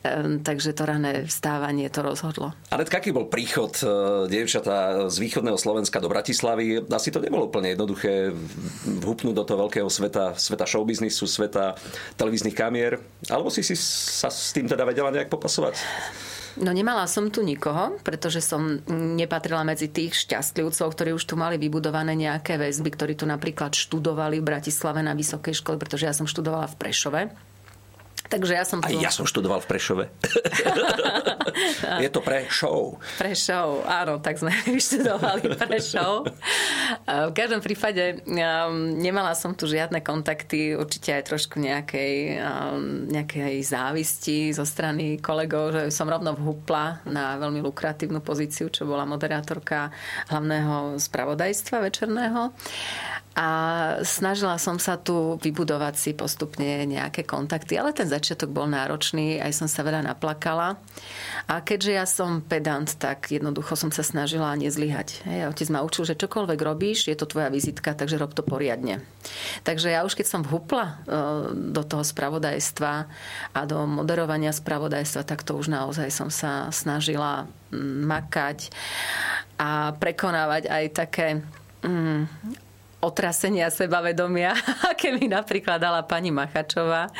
Ehm, 0.03 0.43
takže 0.43 0.75
to 0.75 0.83
rané 0.87 1.27
vstávanie 1.27 1.87
to 1.93 2.03
rozhodlo. 2.03 2.51
Ale 2.75 2.83
aký 2.87 3.15
bol 3.15 3.31
príchod 3.31 3.75
e, 3.79 3.87
dievčatá 4.27 5.07
z 5.07 5.17
východného 5.23 5.59
Slovenska 5.59 6.03
do 6.03 6.11
Bratislavy? 6.11 6.83
Asi 6.91 7.15
to 7.15 7.23
nebolo 7.23 7.47
úplne 7.47 7.77
jednoduché 7.77 8.35
vhupnúť 8.85 9.35
do 9.37 9.45
toho 9.47 9.59
veľkého 9.69 9.89
sveta, 9.91 10.35
sveta 10.35 10.67
showbiznisu, 10.67 11.25
sveta 11.29 11.79
televíznych 12.19 12.57
kamier. 12.57 12.99
Alebo 13.31 13.53
si, 13.53 13.63
si 13.63 13.79
sa 13.79 14.33
s 14.33 14.51
tým 14.51 14.67
teda 14.67 14.83
vedela 14.83 15.15
nejak 15.15 15.31
popasovať? 15.31 15.79
No 16.57 16.73
nemala 16.73 17.05
som 17.05 17.29
tu 17.29 17.45
nikoho, 17.45 18.01
pretože 18.01 18.41
som 18.41 18.81
nepatrila 18.89 19.61
medzi 19.61 19.93
tých 19.93 20.17
šťastlivcov, 20.17 20.89
ktorí 20.89 21.13
už 21.13 21.29
tu 21.29 21.37
mali 21.37 21.61
vybudované 21.61 22.17
nejaké 22.17 22.57
väzby, 22.57 22.97
ktorí 22.97 23.13
tu 23.13 23.29
napríklad 23.29 23.77
študovali 23.77 24.41
v 24.41 24.49
Bratislave 24.49 25.05
na 25.05 25.13
vysokej 25.13 25.53
škole, 25.53 25.77
pretože 25.77 26.09
ja 26.09 26.17
som 26.17 26.25
študovala 26.25 26.73
v 26.73 26.79
Prešove. 26.81 27.21
Takže 28.27 28.53
ja 28.55 28.65
som 28.67 28.83
tu... 28.83 28.91
A 28.91 28.99
ja 28.99 29.11
som 29.15 29.25
študoval 29.27 29.63
v 29.63 29.69
Prešove. 29.71 30.05
je 32.05 32.09
to 32.11 32.21
pre 32.21 32.47
show. 32.51 32.99
Pre 33.19 33.33
show, 33.39 33.87
áno, 33.87 34.19
tak 34.19 34.43
sme 34.43 34.51
vyštudovali 34.77 35.55
pre 35.55 35.79
show. 35.79 36.27
V 37.07 37.33
každom 37.33 37.63
prípade 37.63 38.23
um, 38.27 38.99
nemala 38.99 39.33
som 39.39 39.55
tu 39.55 39.71
žiadne 39.71 40.03
kontakty, 40.03 40.75
určite 40.75 41.15
aj 41.15 41.23
trošku 41.31 41.63
nejakej, 41.63 42.43
um, 42.43 43.07
nejakej 43.11 43.63
závisti 43.63 44.51
zo 44.51 44.67
strany 44.67 45.23
kolegov, 45.23 45.73
že 45.73 45.83
som 45.95 46.11
rovno 46.11 46.35
vhupla 46.35 47.07
na 47.07 47.39
veľmi 47.39 47.63
lukratívnu 47.63 48.21
pozíciu, 48.21 48.69
čo 48.71 48.85
bola 48.85 49.07
moderátorka 49.07 49.95
hlavného 50.31 50.99
spravodajstva 50.99 51.77
večerného. 51.87 52.51
A 53.37 53.49
snažila 54.01 54.57
som 54.57 54.81
sa 54.81 54.97
tu 54.97 55.37
vybudovať 55.37 55.95
si 56.01 56.11
postupne 56.17 56.89
nejaké 56.89 57.29
kontakty, 57.29 57.77
ale 57.77 57.93
ten 57.93 58.09
začiatok 58.09 58.49
bol 58.49 58.65
náročný, 58.65 59.45
aj 59.45 59.53
som 59.53 59.69
sa 59.69 59.85
veľa 59.85 60.09
naplakala. 60.09 60.81
A 61.45 61.61
keďže 61.61 61.93
ja 61.93 62.09
som 62.09 62.41
pedant, 62.41 62.89
tak 62.97 63.29
jednoducho 63.29 63.77
som 63.77 63.93
sa 63.93 64.01
snažila 64.01 64.57
nezlyhať. 64.57 65.29
Hej, 65.29 65.53
otec 65.53 65.69
ma 65.69 65.85
učil, 65.85 66.09
že 66.09 66.17
čokoľvek 66.17 66.61
robíš, 66.65 67.13
je 67.13 67.17
to 67.21 67.29
tvoja 67.29 67.53
vizitka, 67.53 67.93
takže 67.93 68.17
rob 68.17 68.33
to 68.33 68.41
poriadne. 68.41 69.05
Takže 69.69 69.93
ja 69.93 70.01
už 70.09 70.17
keď 70.17 70.27
som 70.33 70.41
vhupla 70.41 70.85
e, 70.89 70.93
do 71.53 71.85
toho 71.85 72.01
spravodajstva 72.01 72.93
a 73.53 73.61
do 73.69 73.85
moderovania 73.85 74.57
spravodajstva, 74.57 75.29
tak 75.29 75.45
to 75.45 75.61
už 75.61 75.69
naozaj 75.69 76.09
som 76.09 76.33
sa 76.33 76.73
snažila 76.73 77.45
makať 78.01 78.73
a 79.61 79.93
prekonávať 79.93 80.73
aj 80.73 80.85
také 80.97 81.29
otrasenia 83.01 83.69
sebavedomia, 83.69 84.57
aké 84.93 85.13
mi 85.13 85.29
napríklad 85.29 85.81
dala 85.81 86.03
pani 86.05 86.33
Machačová, 86.33 87.13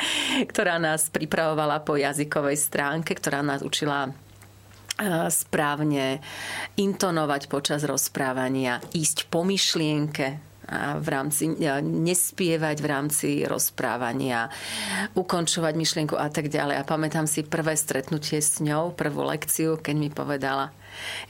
ktorá 0.49 0.81
nás 0.81 1.09
pripravovala 1.13 1.81
po 1.85 1.95
jazykovej 1.95 2.57
stránke, 2.57 3.13
ktorá 3.13 3.45
nás 3.45 3.61
učila 3.61 4.11
správne 5.29 6.25
intonovať 6.73 7.53
počas 7.53 7.85
rozprávania, 7.85 8.81
ísť 8.97 9.29
po 9.29 9.45
myšlienke, 9.45 10.47
a 10.67 10.99
v 10.99 11.07
rámci, 11.07 11.47
nespievať 11.79 12.77
v 12.83 12.87
rámci 12.91 13.29
rozprávania, 13.47 14.51
ukončovať 15.15 15.73
myšlienku 15.79 16.19
a 16.19 16.27
tak 16.27 16.51
ďalej. 16.51 16.75
A 16.75 16.83
pamätám 16.83 17.23
si 17.23 17.47
prvé 17.47 17.79
stretnutie 17.79 18.43
s 18.43 18.59
ňou, 18.59 18.91
prvú 18.91 19.23
lekciu, 19.23 19.79
keď 19.79 19.95
mi 19.95 20.11
povedala, 20.11 20.75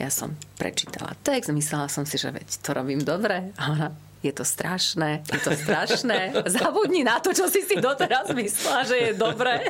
ja 0.01 0.09
som 0.09 0.33
prečítala 0.57 1.13
text, 1.21 1.53
myslela 1.53 1.85
som 1.85 2.01
si, 2.09 2.17
že 2.17 2.33
veď 2.33 2.49
to 2.65 2.73
robím 2.73 3.05
dobre. 3.05 3.53
A 3.61 3.63
ona, 3.77 3.87
je 4.25 4.33
to 4.33 4.41
strašné, 4.41 5.21
je 5.29 5.41
to 5.45 5.53
strašné. 5.53 6.33
Zabudni 6.57 7.05
na 7.05 7.21
to, 7.21 7.31
čo 7.37 7.45
si 7.45 7.61
si 7.61 7.77
doteraz 7.77 8.33
myslela, 8.33 8.81
že 8.83 8.97
je 8.97 9.11
dobré. 9.13 9.61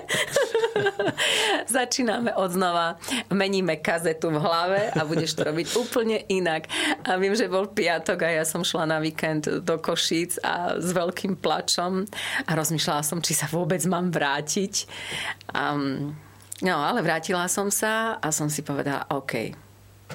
Začíname 1.68 2.32
od 2.32 2.56
znova, 2.56 2.96
meníme 3.28 3.84
kazetu 3.84 4.32
v 4.32 4.40
hlave 4.40 4.82
a 4.96 5.04
budeš 5.04 5.36
to 5.36 5.44
robiť 5.44 5.68
úplne 5.76 6.24
inak. 6.32 6.72
A 7.04 7.20
viem, 7.20 7.36
že 7.36 7.52
bol 7.52 7.68
piatok 7.68 8.24
a 8.24 8.30
ja 8.40 8.44
som 8.48 8.64
šla 8.64 8.88
na 8.88 8.98
víkend 9.04 9.52
do 9.68 9.76
Košíc 9.78 10.40
a 10.40 10.80
s 10.80 10.90
veľkým 10.96 11.36
plačom 11.38 12.08
a 12.48 12.52
rozmýšľala 12.56 13.04
som, 13.04 13.20
či 13.20 13.36
sa 13.36 13.52
vôbec 13.52 13.84
mám 13.84 14.16
vrátiť. 14.16 14.88
Um, 15.52 16.16
no, 16.64 16.76
ale 16.80 17.04
vrátila 17.04 17.52
som 17.52 17.68
sa 17.68 18.16
a 18.16 18.32
som 18.32 18.48
si 18.48 18.64
povedala, 18.64 19.04
OK, 19.12 19.52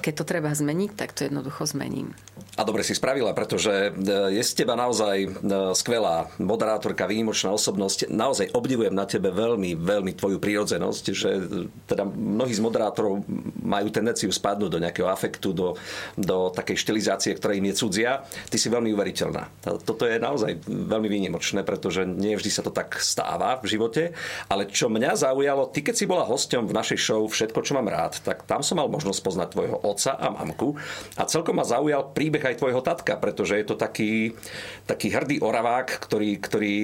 keď 0.01 0.13
to 0.17 0.23
treba 0.25 0.49
zmeniť, 0.49 0.91
tak 0.97 1.13
to 1.13 1.29
jednoducho 1.29 1.69
zmením. 1.69 2.17
A 2.53 2.61
dobre 2.61 2.85
si 2.85 2.93
spravila, 2.93 3.33
pretože 3.33 3.89
e, 3.89 3.89
je 4.37 4.43
z 4.45 4.51
teba 4.61 4.77
naozaj 4.77 5.25
e, 5.25 5.29
skvelá 5.73 6.29
moderátorka, 6.37 7.09
výnimočná 7.09 7.49
osobnosť. 7.49 8.13
Naozaj 8.13 8.53
obdivujem 8.53 8.93
na 8.93 9.09
tebe 9.09 9.33
veľmi, 9.33 9.73
veľmi 9.73 10.13
tvoju 10.13 10.37
prírodzenosť, 10.37 11.03
že 11.17 11.29
e, 11.33 11.41
teda 11.89 12.05
mnohí 12.05 12.53
z 12.53 12.61
moderátorov 12.61 13.25
majú 13.57 13.89
tendenciu 13.89 14.29
spadnúť 14.29 14.69
do 14.69 14.77
nejakého 14.85 15.09
afektu, 15.09 15.49
do, 15.49 15.73
do 16.13 16.53
takej 16.53 16.77
štilizácie, 16.77 17.33
ktorá 17.33 17.57
im 17.57 17.73
je 17.73 17.79
cudzia. 17.81 18.21
Ty 18.21 18.57
si 18.61 18.69
veľmi 18.69 18.93
uveriteľná. 18.93 19.49
Toto 19.81 20.05
je 20.05 20.21
naozaj 20.21 20.61
veľmi 20.69 21.09
výnimočné, 21.09 21.65
pretože 21.65 22.05
nie 22.05 22.37
vždy 22.37 22.53
sa 22.53 22.61
to 22.61 22.69
tak 22.69 23.01
stáva 23.01 23.57
v 23.65 23.73
živote. 23.73 24.13
Ale 24.45 24.69
čo 24.69 24.93
mňa 24.93 25.17
zaujalo, 25.17 25.73
ty 25.73 25.81
keď 25.81 25.95
si 25.97 26.05
bola 26.05 26.29
hosťom 26.29 26.69
v 26.69 26.77
našej 26.77 26.99
show 27.01 27.25
Všetko, 27.25 27.65
čo 27.65 27.73
mám 27.73 27.89
rád, 27.89 28.21
tak 28.21 28.45
tam 28.45 28.61
som 28.61 28.77
mal 28.77 28.93
možnosť 28.93 29.19
poznať 29.25 29.47
tvojho 29.57 29.77
otca 29.81 30.13
a 30.21 30.29
mamku. 30.29 30.77
A 31.17 31.25
celkom 31.25 31.57
ma 31.57 31.65
zaujal 31.65 32.13
príbeh 32.13 32.42
aj 32.49 32.59
tvojho 32.59 32.81
tatka, 32.83 33.15
pretože 33.15 33.55
je 33.55 33.65
to 33.65 33.75
taký, 33.79 34.35
taký 34.83 35.13
hrdý 35.13 35.39
oravák, 35.39 35.87
ktorý, 36.03 36.37
ktorý 36.39 36.75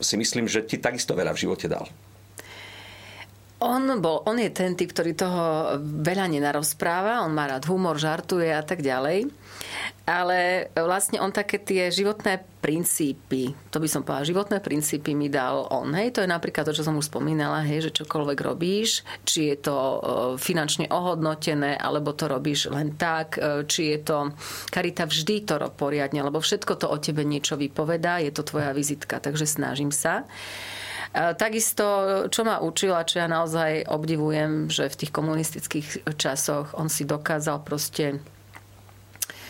si 0.00 0.14
myslím, 0.20 0.46
že 0.50 0.64
ti 0.64 0.76
takisto 0.76 1.16
veľa 1.16 1.32
v 1.32 1.42
živote 1.48 1.66
dal. 1.68 1.88
On, 3.56 3.80
bol, 4.04 4.20
on 4.28 4.36
je 4.36 4.52
ten 4.52 4.76
typ, 4.76 4.92
ktorý 4.92 5.16
toho 5.16 5.44
veľa 5.80 6.28
nenarozpráva, 6.28 7.24
on 7.24 7.32
má 7.32 7.48
rád 7.48 7.64
humor, 7.72 7.96
žartuje 7.96 8.52
a 8.52 8.60
tak 8.60 8.84
ďalej. 8.84 9.32
Ale 10.04 10.68
vlastne 10.76 11.24
on 11.24 11.32
také 11.32 11.56
tie 11.64 11.88
životné 11.88 12.44
princípy, 12.60 13.56
to 13.72 13.80
by 13.80 13.88
som 13.88 14.04
povedala, 14.04 14.28
životné 14.28 14.58
princípy 14.60 15.16
mi 15.16 15.32
dal 15.32 15.72
on. 15.72 15.88
Hej, 15.96 16.20
to 16.20 16.20
je 16.20 16.28
napríklad 16.28 16.68
to, 16.68 16.76
čo 16.76 16.84
som 16.84 17.00
už 17.00 17.08
spomínala, 17.08 17.64
hej, 17.64 17.88
že 17.88 18.04
čokoľvek 18.04 18.38
robíš, 18.44 19.00
či 19.24 19.54
je 19.54 19.56
to 19.56 19.76
e, 19.76 19.98
finančne 20.36 20.92
ohodnotené, 20.92 21.80
alebo 21.80 22.12
to 22.12 22.28
robíš 22.28 22.68
len 22.68 22.92
tak, 22.94 23.40
e, 23.40 23.64
či 23.64 23.96
je 23.96 23.98
to 24.04 24.18
karita 24.68 25.08
vždy 25.08 25.48
to 25.48 25.56
poriadne, 25.74 26.20
lebo 26.20 26.44
všetko 26.44 26.76
to 26.76 26.86
o 26.92 26.96
tebe 27.00 27.24
niečo 27.24 27.56
vypovedá, 27.56 28.20
je 28.20 28.36
to 28.36 28.44
tvoja 28.44 28.76
vizitka, 28.76 29.16
takže 29.16 29.48
snažím 29.48 29.90
sa. 29.90 30.28
Takisto, 31.16 31.84
čo 32.28 32.44
ma 32.44 32.60
učila, 32.60 33.08
čo 33.08 33.24
ja 33.24 33.28
naozaj 33.28 33.88
obdivujem, 33.88 34.68
že 34.68 34.92
v 34.92 34.98
tých 35.00 35.12
komunistických 35.16 35.88
časoch 36.20 36.76
on 36.76 36.92
si 36.92 37.08
dokázal 37.08 37.64
proste 37.64 38.20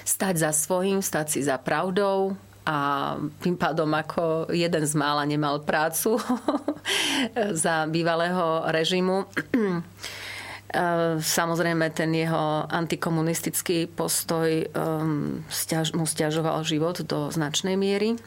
stať 0.07 0.47
za 0.47 0.55
svojím, 0.55 1.03
stať 1.03 1.27
si 1.27 1.41
za 1.43 1.59
pravdou, 1.59 2.39
a 2.67 3.15
tým 3.47 3.55
pádom 3.55 3.87
ako 3.95 4.51
jeden 4.51 4.83
z 4.83 4.95
mála 4.99 5.23
nemal 5.23 5.63
prácu 5.63 6.19
za 7.63 7.87
bývalého 7.87 8.67
režimu. 8.75 9.23
Samozrejme, 11.39 11.95
ten 11.95 12.11
jeho 12.11 12.67
antikomunistický 12.67 13.87
postoj 13.87 14.67
um, 14.75 15.47
mu 15.95 16.05
stiažoval 16.11 16.67
život 16.67 17.07
do 17.07 17.31
značnej 17.31 17.79
miery. 17.79 18.19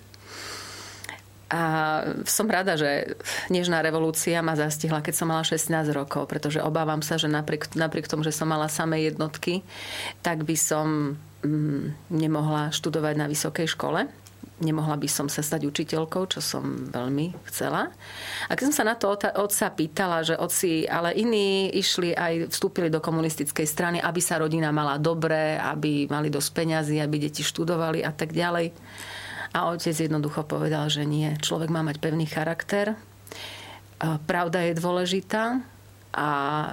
A 1.50 1.62
som 2.29 2.46
rada, 2.46 2.77
že 2.77 3.18
Nežná 3.50 3.82
revolúcia 3.82 4.38
ma 4.46 4.53
zastihla, 4.53 5.01
keď 5.01 5.13
som 5.18 5.27
mala 5.34 5.41
16 5.41 5.65
rokov, 5.98 6.29
pretože 6.29 6.62
obávam 6.62 7.01
sa, 7.01 7.18
že 7.18 7.25
napriek, 7.25 7.74
napriek 7.74 8.06
tomu, 8.06 8.22
že 8.22 8.29
som 8.29 8.46
mala 8.46 8.70
samé 8.70 9.10
jednotky, 9.10 9.65
tak 10.22 10.46
by 10.46 10.53
som 10.53 11.18
mm, 11.41 12.13
nemohla 12.13 12.70
študovať 12.70 13.15
na 13.18 13.25
vysokej 13.25 13.65
škole. 13.65 14.06
Nemohla 14.60 15.00
by 15.00 15.10
som 15.10 15.25
sa 15.32 15.41
stať 15.41 15.65
učiteľkou, 15.65 16.29
čo 16.29 16.44
som 16.44 16.91
veľmi 16.91 17.32
chcela. 17.50 17.89
A 18.46 18.51
keď 18.53 18.70
som 18.70 18.75
sa 18.75 18.86
na 18.86 18.94
to 19.00 19.10
otca 19.15 19.68
pýtala, 19.72 20.22
že 20.22 20.36
otci, 20.38 20.86
ale 20.86 21.15
iní 21.15 21.72
išli 21.74 22.12
aj, 22.13 22.53
vstúpili 22.53 22.91
do 22.91 23.01
komunistickej 23.01 23.65
strany, 23.65 23.98
aby 24.03 24.20
sa 24.22 24.38
rodina 24.38 24.70
mala 24.70 25.00
dobre, 25.00 25.58
aby 25.58 26.12
mali 26.12 26.29
dosť 26.29 26.50
peňazí, 26.53 27.00
aby 27.00 27.18
deti 27.18 27.41
študovali 27.41 28.03
a 28.06 28.12
tak 28.13 28.36
ďalej 28.36 28.75
a 29.50 29.74
otec 29.74 29.96
jednoducho 29.98 30.46
povedal, 30.46 30.89
že 30.89 31.06
nie. 31.06 31.34
Človek 31.41 31.74
má 31.74 31.82
mať 31.82 31.98
pevný 31.98 32.29
charakter. 32.29 32.94
Pravda 34.00 34.63
je 34.70 34.79
dôležitá 34.79 35.60
a 36.13 36.27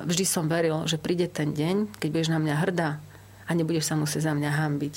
vždy 0.04 0.24
som 0.24 0.48
veril, 0.48 0.84
že 0.88 1.00
príde 1.00 1.28
ten 1.28 1.52
deň, 1.56 1.98
keď 1.98 2.08
budeš 2.08 2.30
na 2.32 2.40
mňa 2.40 2.54
hrdá 2.62 3.00
a 3.46 3.50
nebudeš 3.52 3.88
sa 3.88 3.98
musieť 3.98 4.28
za 4.28 4.32
mňa 4.36 4.50
hambiť. 4.52 4.96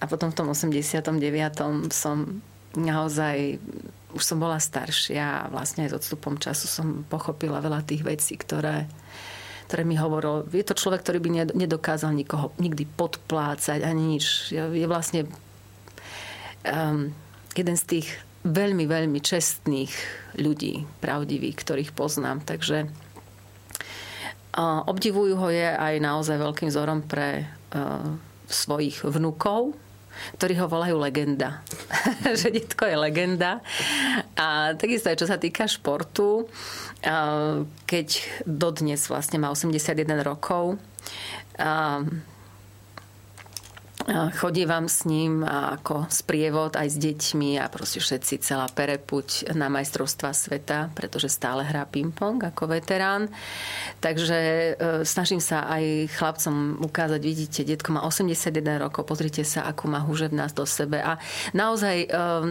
A 0.00 0.08
potom 0.08 0.32
v 0.32 0.36
tom 0.36 0.48
89. 0.48 1.12
som 1.92 2.40
naozaj 2.72 3.60
už 4.10 4.22
som 4.26 4.42
bola 4.42 4.58
staršia 4.58 5.46
a 5.46 5.48
vlastne 5.52 5.86
aj 5.86 5.94
s 5.94 5.98
odstupom 6.02 6.34
času 6.34 6.66
som 6.66 6.86
pochopila 7.06 7.62
veľa 7.62 7.86
tých 7.86 8.02
vecí, 8.02 8.34
ktoré, 8.34 8.90
ktoré 9.70 9.86
mi 9.86 9.94
hovoril. 9.94 10.50
Je 10.50 10.66
to 10.66 10.74
človek, 10.74 11.06
ktorý 11.06 11.18
by 11.22 11.30
nedokázal 11.54 12.10
nikoho 12.10 12.50
nikdy 12.58 12.90
podplácať 12.90 13.86
ani 13.86 14.18
nič. 14.18 14.50
Je 14.50 14.86
vlastne 14.90 15.30
um, 16.66 17.12
jeden 17.56 17.76
z 17.76 17.84
tých 17.86 18.08
veľmi, 18.44 18.88
veľmi 18.88 19.20
čestných 19.20 19.92
ľudí, 20.40 20.88
pravdivých, 21.04 21.56
ktorých 21.60 21.90
poznám. 21.92 22.40
Takže 22.44 22.88
uh, 24.56 24.80
obdivujú 24.88 25.36
ho 25.36 25.48
je 25.52 25.68
aj 25.68 25.94
naozaj 26.00 26.40
veľkým 26.40 26.68
vzorom 26.72 27.04
pre 27.04 27.44
uh, 27.44 28.16
svojich 28.48 29.04
vnúkov, 29.04 29.76
ktorí 30.36 30.56
ho 30.58 30.66
volajú 30.66 30.96
legenda. 30.96 31.60
že 32.40 32.48
detko 32.48 32.88
je 32.88 32.96
legenda. 32.96 33.60
A 34.36 34.72
takisto 34.74 35.12
aj 35.12 35.20
čo 35.20 35.28
sa 35.28 35.36
týka 35.36 35.68
športu, 35.68 36.48
uh, 36.48 37.62
keď 37.84 38.08
dodnes 38.48 39.04
vlastne 39.04 39.36
má 39.36 39.52
81 39.52 40.08
rokov, 40.24 40.80
Chodívam 44.10 44.90
s 44.90 45.06
ním 45.06 45.46
ako 45.46 46.10
sprievod 46.10 46.74
aj 46.74 46.88
s 46.90 46.96
deťmi 46.98 47.62
a 47.62 47.70
proste 47.70 48.02
všetci 48.02 48.42
celá 48.42 48.66
perepuť 48.66 49.54
na 49.54 49.70
majstrovstva 49.70 50.34
sveta, 50.34 50.90
pretože 50.98 51.30
stále 51.30 51.62
hrá 51.62 51.86
ping-pong 51.86 52.42
ako 52.42 52.74
veterán. 52.74 53.30
Takže 54.02 54.38
e, 54.42 54.70
snažím 55.06 55.38
sa 55.38 55.70
aj 55.70 56.10
chlapcom 56.18 56.82
ukázať, 56.82 57.20
vidíte, 57.22 57.60
detko 57.62 57.94
má 57.94 58.02
81 58.02 58.82
rokov, 58.82 59.06
pozrite 59.06 59.46
sa, 59.46 59.62
akú 59.70 59.86
má 59.86 60.02
húževnosť 60.02 60.54
do 60.58 60.66
sebe. 60.66 60.98
A 60.98 61.22
naozaj 61.54 61.96
e, 62.04 62.08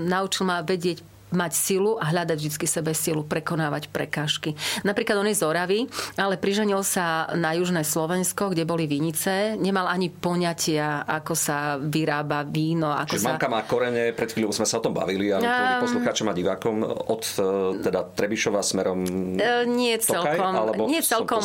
naučil 0.07 0.47
ma 0.47 0.63
vedieť 0.63 1.18
mať 1.29 1.51
silu 1.53 1.97
a 2.01 2.09
hľadať 2.09 2.37
vždy 2.37 2.65
sebe 2.65 2.91
silu, 2.97 3.21
prekonávať 3.25 3.89
prekážky. 3.93 4.57
Napríklad 4.81 5.21
on 5.21 5.29
je 5.29 5.37
z 5.37 5.43
Oravy, 5.45 5.79
ale 6.17 6.41
priženil 6.41 6.81
sa 6.81 7.29
na 7.37 7.53
južné 7.53 7.85
Slovensko, 7.85 8.53
kde 8.53 8.65
boli 8.65 8.89
vinice. 8.89 9.55
Nemal 9.57 9.85
ani 9.85 10.09
poňatia, 10.09 11.05
ako 11.05 11.33
sa 11.37 11.77
vyrába 11.77 12.45
víno. 12.45 12.89
Ako 12.89 13.17
Čiže 13.17 13.25
sa... 13.25 13.29
mamka 13.37 13.49
má 13.49 13.61
korene, 13.65 14.11
pred 14.13 14.29
chvíľou 14.33 14.53
sme 14.53 14.65
sa 14.65 14.81
o 14.81 14.83
tom 14.83 14.93
bavili, 14.93 15.29
ale 15.29 15.45
um, 15.45 15.85
poslucháčom 15.85 16.27
a 16.29 16.33
divákom 16.33 16.75
od 16.85 17.23
e, 17.37 17.41
teda 17.85 18.09
Trebišova 18.13 18.61
smerom 18.65 18.99
uh, 19.37 19.65
nie 19.69 19.95
celkom, 20.01 20.53
Tokaj, 20.53 20.61
alebo 20.65 20.83
nie 20.89 21.01
celkom, 21.01 21.41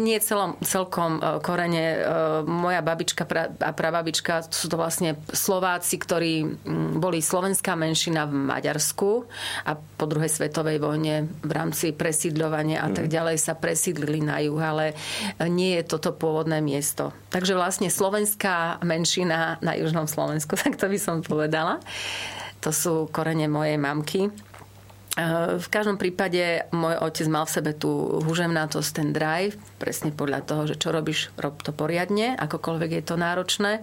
nie 0.00 0.18
celom, 0.20 0.56
celkom 0.64 1.20
uh, 1.20 1.38
korene. 1.44 2.08
Moja 2.46 2.80
babička 2.80 3.28
a 3.60 3.70
prababička 3.72 4.48
sú 4.48 4.70
to 4.70 4.76
vlastne 4.78 5.18
Slováci, 5.30 6.00
ktorí 6.00 6.64
boli 6.96 7.20
slovenská 7.20 7.74
menšina 7.76 8.24
v 8.24 8.34
Maďarsku 8.48 9.25
a 9.64 9.76
po 9.76 10.04
druhej 10.08 10.30
svetovej 10.30 10.78
vojne 10.82 11.30
v 11.42 11.52
rámci 11.52 11.92
presídľovania 11.92 12.82
a 12.82 12.90
tak 12.90 13.08
mhm. 13.08 13.12
ďalej 13.12 13.36
sa 13.40 13.54
presídlili 13.58 14.24
na 14.24 14.42
juh, 14.42 14.58
ale 14.58 14.96
nie 15.46 15.78
je 15.80 15.84
toto 15.86 16.14
pôvodné 16.14 16.58
miesto. 16.64 17.12
Takže 17.30 17.58
vlastne 17.58 17.92
slovenská 17.92 18.80
menšina 18.82 19.60
na 19.60 19.72
južnom 19.76 20.08
Slovensku, 20.08 20.56
tak 20.62 20.78
to 20.80 20.86
by 20.88 20.98
som 20.98 21.20
povedala. 21.20 21.82
To 22.64 22.74
sú 22.74 23.06
korene 23.12 23.46
mojej 23.46 23.78
mamky. 23.78 24.32
Eh, 25.16 25.56
v 25.56 25.68
každom 25.72 25.96
prípade 25.96 26.68
môj 26.76 27.00
otec 27.00 27.24
mal 27.32 27.48
v 27.48 27.54
sebe 27.56 27.72
tú 27.72 28.20
hužemnatosť, 28.20 28.90
ten 28.92 29.16
drive, 29.16 29.56
presne 29.80 30.12
podľa 30.12 30.44
toho, 30.44 30.68
že 30.68 30.76
čo 30.76 30.92
robíš, 30.92 31.32
rob 31.40 31.56
to 31.64 31.72
poriadne, 31.72 32.36
akokoľvek 32.36 33.00
je 33.00 33.02
to 33.02 33.16
náročné. 33.16 33.80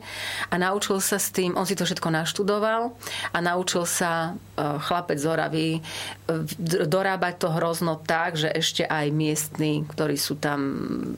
A 0.53 0.55
naučil 0.61 1.01
sa 1.01 1.17
s 1.17 1.33
tým, 1.33 1.57
on 1.57 1.65
si 1.65 1.73
to 1.73 1.89
všetko 1.89 2.13
naštudoval 2.13 2.93
a 3.33 3.37
naučil 3.41 3.89
sa 3.89 4.37
eh, 4.37 4.77
chlapec 4.77 5.17
z 5.17 5.25
Oravy 5.25 5.67
eh, 5.73 6.85
dorábať 6.85 7.33
to 7.41 7.49
hrozno 7.49 7.97
tak, 7.97 8.37
že 8.37 8.53
ešte 8.53 8.85
aj 8.85 9.09
miestni, 9.09 9.81
ktorí 9.89 10.21
sú 10.21 10.37
tam 10.37 10.61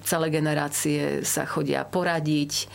celé 0.07 0.31
generácie, 0.31 1.27
sa 1.27 1.43
chodia 1.43 1.84
poradiť 1.84 2.72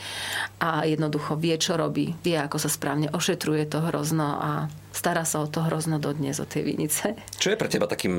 a 0.61 0.85
jednoducho 0.85 1.41
vie, 1.41 1.57
čo 1.57 1.81
robí, 1.81 2.13
vie, 2.21 2.37
ako 2.37 2.61
sa 2.61 2.69
správne 2.69 3.09
ošetruje 3.17 3.65
to 3.65 3.81
hrozno 3.81 4.29
a 4.37 4.53
stará 5.01 5.25
sa 5.25 5.41
o 5.41 5.49
to 5.49 5.65
hrozno 5.65 5.97
dodnes, 5.97 6.37
o 6.37 6.45
tie 6.45 6.61
vinice. 6.61 7.17
Čo 7.41 7.57
je 7.57 7.57
pre 7.57 7.73
teba 7.73 7.89
takým 7.89 8.13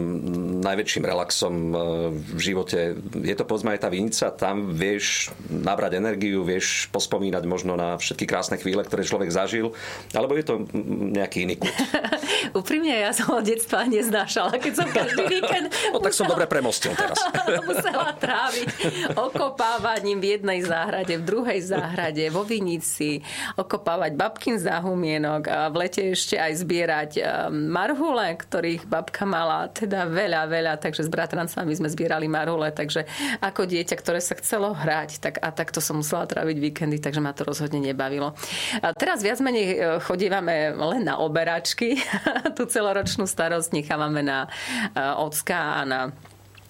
najväčším 0.65 1.05
relaxom 1.05 1.53
e, 1.53 1.75
v 2.17 2.39
živote? 2.41 2.97
Je 3.21 3.35
to 3.37 3.45
povedzme 3.45 3.77
aj 3.77 3.85
tá 3.85 3.89
vinica, 3.93 4.33
tam 4.33 4.73
vieš 4.73 5.29
nabrať 5.45 6.01
energiu, 6.01 6.41
vieš 6.41 6.89
pospomínať 6.89 7.43
možno 7.45 7.77
na 7.77 8.01
všetky 8.01 8.25
krásne 8.25 8.57
chvíle, 8.57 8.81
ktoré 8.81 9.05
človek 9.05 9.29
zažil, 9.29 9.77
alebo 10.17 10.33
je 10.33 10.45
to 10.49 10.65
nejaký 11.13 11.45
iný 11.45 11.61
kút? 11.61 11.69
Úprimne, 12.65 12.97
ja 12.97 13.13
som 13.13 13.37
od 13.37 13.45
detstva 13.45 13.85
neznášala, 13.85 14.57
keď 14.57 14.73
som 14.73 14.87
každý 14.89 15.21
víkend... 15.29 15.69
no 15.93 16.01
tak 16.01 16.17
som 16.17 16.25
dobre 16.25 16.49
premostil 16.49 16.97
teraz. 16.97 17.21
musela 17.69 18.09
tráviť 18.17 18.67
okopávaním 19.13 20.17
v 20.17 20.25
jednej 20.39 20.59
záhrade, 20.65 21.13
v 21.21 21.23
druhej 21.23 21.59
záhrade, 21.61 22.25
vo 22.33 22.41
vinici, 22.41 23.21
okopávať 23.53 24.17
babkin 24.17 24.57
záhumienok 24.57 25.41
a 25.45 25.69
v 25.69 25.75
lete 25.85 26.01
ešte 26.17 26.41
aj 26.41 26.65
zbierať 26.71 27.11
eh, 27.19 27.27
marhule, 27.51 28.39
ktorých 28.39 28.87
babka 28.87 29.27
mala 29.27 29.67
teda 29.67 30.07
veľa, 30.07 30.47
veľa, 30.47 30.73
takže 30.79 31.03
s 31.03 31.11
bratrancami 31.11 31.75
sme 31.75 31.91
zbierali 31.91 32.31
marhule, 32.31 32.71
takže 32.71 33.03
ako 33.43 33.67
dieťa, 33.67 33.95
ktoré 33.99 34.23
sa 34.23 34.39
chcelo 34.39 34.71
hrať, 34.71 35.19
tak 35.19 35.35
a 35.43 35.51
takto 35.51 35.83
som 35.83 35.99
musela 35.99 36.23
tráviť 36.23 36.57
víkendy, 36.63 37.03
takže 37.03 37.19
ma 37.19 37.35
to 37.35 37.43
rozhodne 37.43 37.83
nebavilo. 37.83 38.31
A 38.79 38.95
teraz 38.95 39.19
viac 39.19 39.43
menej 39.43 39.67
eh, 39.67 39.79
chodívame 39.99 40.71
len 40.71 41.03
na 41.03 41.19
oberačky, 41.19 41.99
tú 42.55 42.63
celoročnú 42.63 43.27
starosť 43.27 43.75
nechávame 43.75 44.23
na 44.23 44.47
eh, 44.47 45.03
ocka 45.19 45.75
a 45.75 45.83
na 45.83 46.01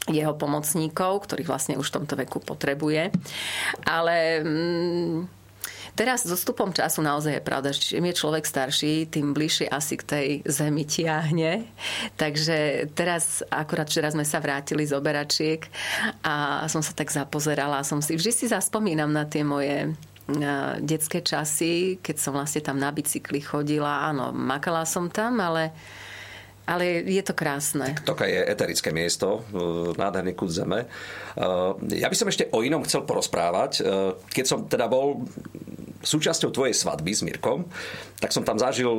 jeho 0.09 0.33
pomocníkov, 0.33 1.29
ktorých 1.29 1.45
vlastne 1.45 1.77
už 1.77 1.93
v 1.93 1.95
tomto 2.01 2.17
veku 2.17 2.41
potrebuje. 2.41 3.13
Ale 3.85 4.41
mm, 4.41 5.40
Teraz 6.01 6.25
s 6.25 6.33
odstupom 6.33 6.73
času 6.73 7.05
naozaj 7.05 7.37
je 7.37 7.45
pravda, 7.45 7.69
že 7.69 7.93
čím 7.93 8.09
je 8.09 8.17
človek 8.17 8.41
starší, 8.41 9.05
tým 9.05 9.37
bližšie 9.37 9.69
asi 9.69 10.01
k 10.01 10.03
tej 10.09 10.27
zemi 10.49 10.81
tiahne. 10.81 11.69
Takže 12.17 12.89
teraz, 12.97 13.45
akurát 13.53 13.85
včera 13.85 14.09
sme 14.09 14.25
sa 14.25 14.41
vrátili 14.41 14.81
z 14.81 14.97
oberačiek 14.97 15.61
a 16.25 16.65
som 16.65 16.81
sa 16.81 16.97
tak 16.97 17.13
zapozerala. 17.13 17.85
Som 17.85 18.01
si, 18.01 18.17
vždy 18.17 18.33
si 18.33 18.45
zaspomínam 18.49 19.13
na 19.13 19.29
tie 19.29 19.45
moje 19.45 19.93
detské 20.81 21.21
časy, 21.21 22.01
keď 22.01 22.15
som 22.17 22.33
vlastne 22.33 22.65
tam 22.65 22.81
na 22.81 22.89
bicykli 22.89 23.37
chodila. 23.37 24.09
Áno, 24.09 24.33
makala 24.33 24.89
som 24.89 25.05
tam, 25.05 25.37
ale 25.37 25.69
ale 26.71 27.03
je 27.03 27.19
to 27.19 27.35
krásne. 27.35 27.99
Toka 28.07 28.23
je 28.23 28.39
eterické 28.47 28.95
miesto, 28.95 29.43
e, 29.51 29.91
nádherný 29.99 30.31
kud 30.31 30.47
zeme. 30.47 30.87
E, 30.87 31.99
ja 31.99 32.07
by 32.07 32.15
som 32.15 32.31
ešte 32.31 32.47
o 32.55 32.63
inom 32.63 32.87
chcel 32.87 33.03
porozprávať. 33.03 33.71
E, 33.75 34.15
keď 34.31 34.45
som 34.47 34.63
teda 34.71 34.87
bol 34.87 35.27
súčasťou 35.99 36.55
tvojej 36.55 36.71
svadby 36.71 37.11
s 37.11 37.21
Mirkom, 37.27 37.67
tak 38.23 38.31
som 38.31 38.41
tam 38.41 38.57
zažil 38.57 38.89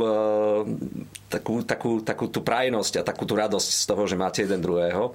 takú, 1.27 1.67
takú, 1.67 1.99
takú 1.99 2.31
tú 2.31 2.47
prajnosť 2.47 3.03
a 3.03 3.07
takú 3.07 3.27
tú 3.27 3.35
radosť 3.35 3.71
z 3.75 3.85
toho, 3.91 4.07
že 4.07 4.15
máte 4.15 4.47
jeden 4.47 4.63
druhého. 4.63 5.11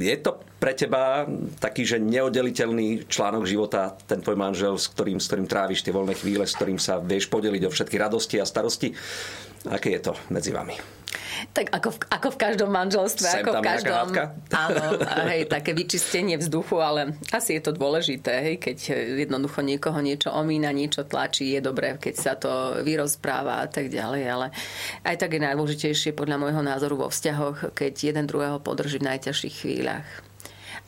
Je 0.00 0.16
to 0.16 0.40
pre 0.56 0.72
teba 0.72 1.28
taký, 1.60 1.84
že 1.84 2.00
neoddeliteľný 2.00 3.04
článok 3.04 3.44
života, 3.44 3.92
ten 4.08 4.24
tvoj 4.24 4.40
manžel, 4.40 4.80
s 4.80 4.88
ktorým, 4.88 5.20
s 5.20 5.28
ktorým 5.28 5.44
tráviš 5.44 5.84
tie 5.84 5.92
voľné 5.92 6.16
chvíle, 6.16 6.48
s 6.48 6.56
ktorým 6.56 6.80
sa 6.80 6.96
vieš 7.04 7.28
podeliť 7.28 7.68
o 7.68 7.70
všetky 7.70 8.00
radosti 8.00 8.40
a 8.40 8.48
starosti? 8.48 8.96
Aké 9.68 9.92
je 9.92 10.00
to 10.00 10.12
medzi 10.32 10.54
vami? 10.54 11.00
Tak 11.56 11.72
ako 11.72 11.88
v, 11.96 11.98
ako 12.12 12.28
v 12.36 12.38
každom 12.38 12.70
manželstve, 12.70 13.28
Sem 13.28 13.42
ako 13.42 13.52
v 13.58 13.64
každom... 13.64 14.06
Áno, 14.52 14.82
hej, 15.32 15.48
také 15.48 15.72
vyčistenie 15.72 16.36
vzduchu, 16.36 16.76
ale 16.78 17.16
asi 17.32 17.56
je 17.56 17.62
to 17.64 17.72
dôležité, 17.72 18.44
hej, 18.44 18.56
keď 18.60 18.76
jednoducho 19.24 19.64
niekoho 19.64 19.98
niečo 20.04 20.30
omína, 20.30 20.70
niečo 20.70 21.02
tlačí, 21.08 21.56
je 21.56 21.60
dobré, 21.64 21.96
keď 21.96 22.14
sa 22.14 22.32
to 22.36 22.82
vyrozpráva 22.84 23.64
a 23.64 23.66
tak 23.66 23.88
ďalej, 23.88 24.22
ale 24.28 24.46
aj 25.02 25.16
tak 25.16 25.32
je 25.34 25.40
najdôležitejšie 25.40 26.10
podľa 26.12 26.36
môjho 26.38 26.62
názoru 26.62 26.94
vo 27.00 27.08
vzťahoch, 27.08 27.72
keď 27.72 27.92
jeden 28.12 28.24
druhého 28.28 28.60
podrží 28.60 29.00
v 29.00 29.08
najťažších 29.08 29.56
chvíľach. 29.64 30.08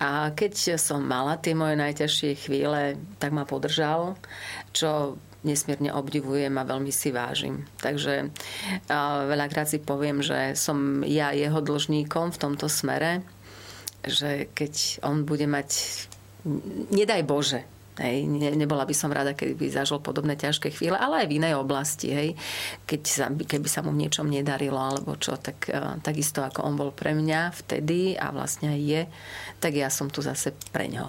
A 0.03 0.35
keď 0.35 0.77
som 0.83 0.99
mala 1.05 1.39
tie 1.39 1.55
moje 1.55 1.79
najťažšie 1.79 2.31
chvíle, 2.35 2.99
tak 3.23 3.31
ma 3.31 3.47
podržal, 3.47 4.19
čo 4.75 5.17
nesmierne 5.43 5.91
obdivujem 5.91 6.55
a 6.59 6.67
veľmi 6.67 6.91
si 6.95 7.11
vážim. 7.11 7.67
Takže 7.83 8.31
veľakrát 9.27 9.67
si 9.67 9.83
poviem, 9.83 10.23
že 10.23 10.55
som 10.55 11.03
ja 11.03 11.35
jeho 11.35 11.59
dlžníkom 11.59 12.31
v 12.31 12.41
tomto 12.41 12.71
smere, 12.71 13.27
že 14.03 14.51
keď 14.55 15.03
on 15.07 15.23
bude 15.27 15.47
mať, 15.47 15.71
nedaj 16.91 17.23
Bože, 17.27 17.63
Hej, 18.01 18.25
ne, 18.25 18.57
nebola 18.57 18.89
by 18.89 18.97
som 18.97 19.13
rada, 19.13 19.37
keby 19.37 19.69
zažil 19.69 20.01
podobné 20.01 20.33
ťažké 20.33 20.73
chvíle, 20.73 20.97
ale 20.97 21.23
aj 21.23 21.27
v 21.29 21.37
inej 21.37 21.61
oblasti. 21.61 22.09
Hej. 22.09 22.41
Keď 22.89 23.03
sa, 23.05 23.29
keby 23.29 23.69
sa 23.69 23.85
mu 23.85 23.93
v 23.93 24.09
niečom 24.09 24.33
nedarilo, 24.33 24.81
alebo 24.81 25.13
čo, 25.21 25.37
tak 25.37 25.69
takisto 26.01 26.41
ako 26.41 26.65
on 26.65 26.81
bol 26.81 26.89
pre 26.97 27.13
mňa 27.13 27.53
vtedy 27.53 28.17
a 28.17 28.33
vlastne 28.33 28.73
aj 28.73 28.81
je, 28.81 29.03
tak 29.61 29.77
ja 29.77 29.93
som 29.93 30.09
tu 30.09 30.25
zase 30.25 30.57
pre 30.73 30.89
ňo. 30.89 31.05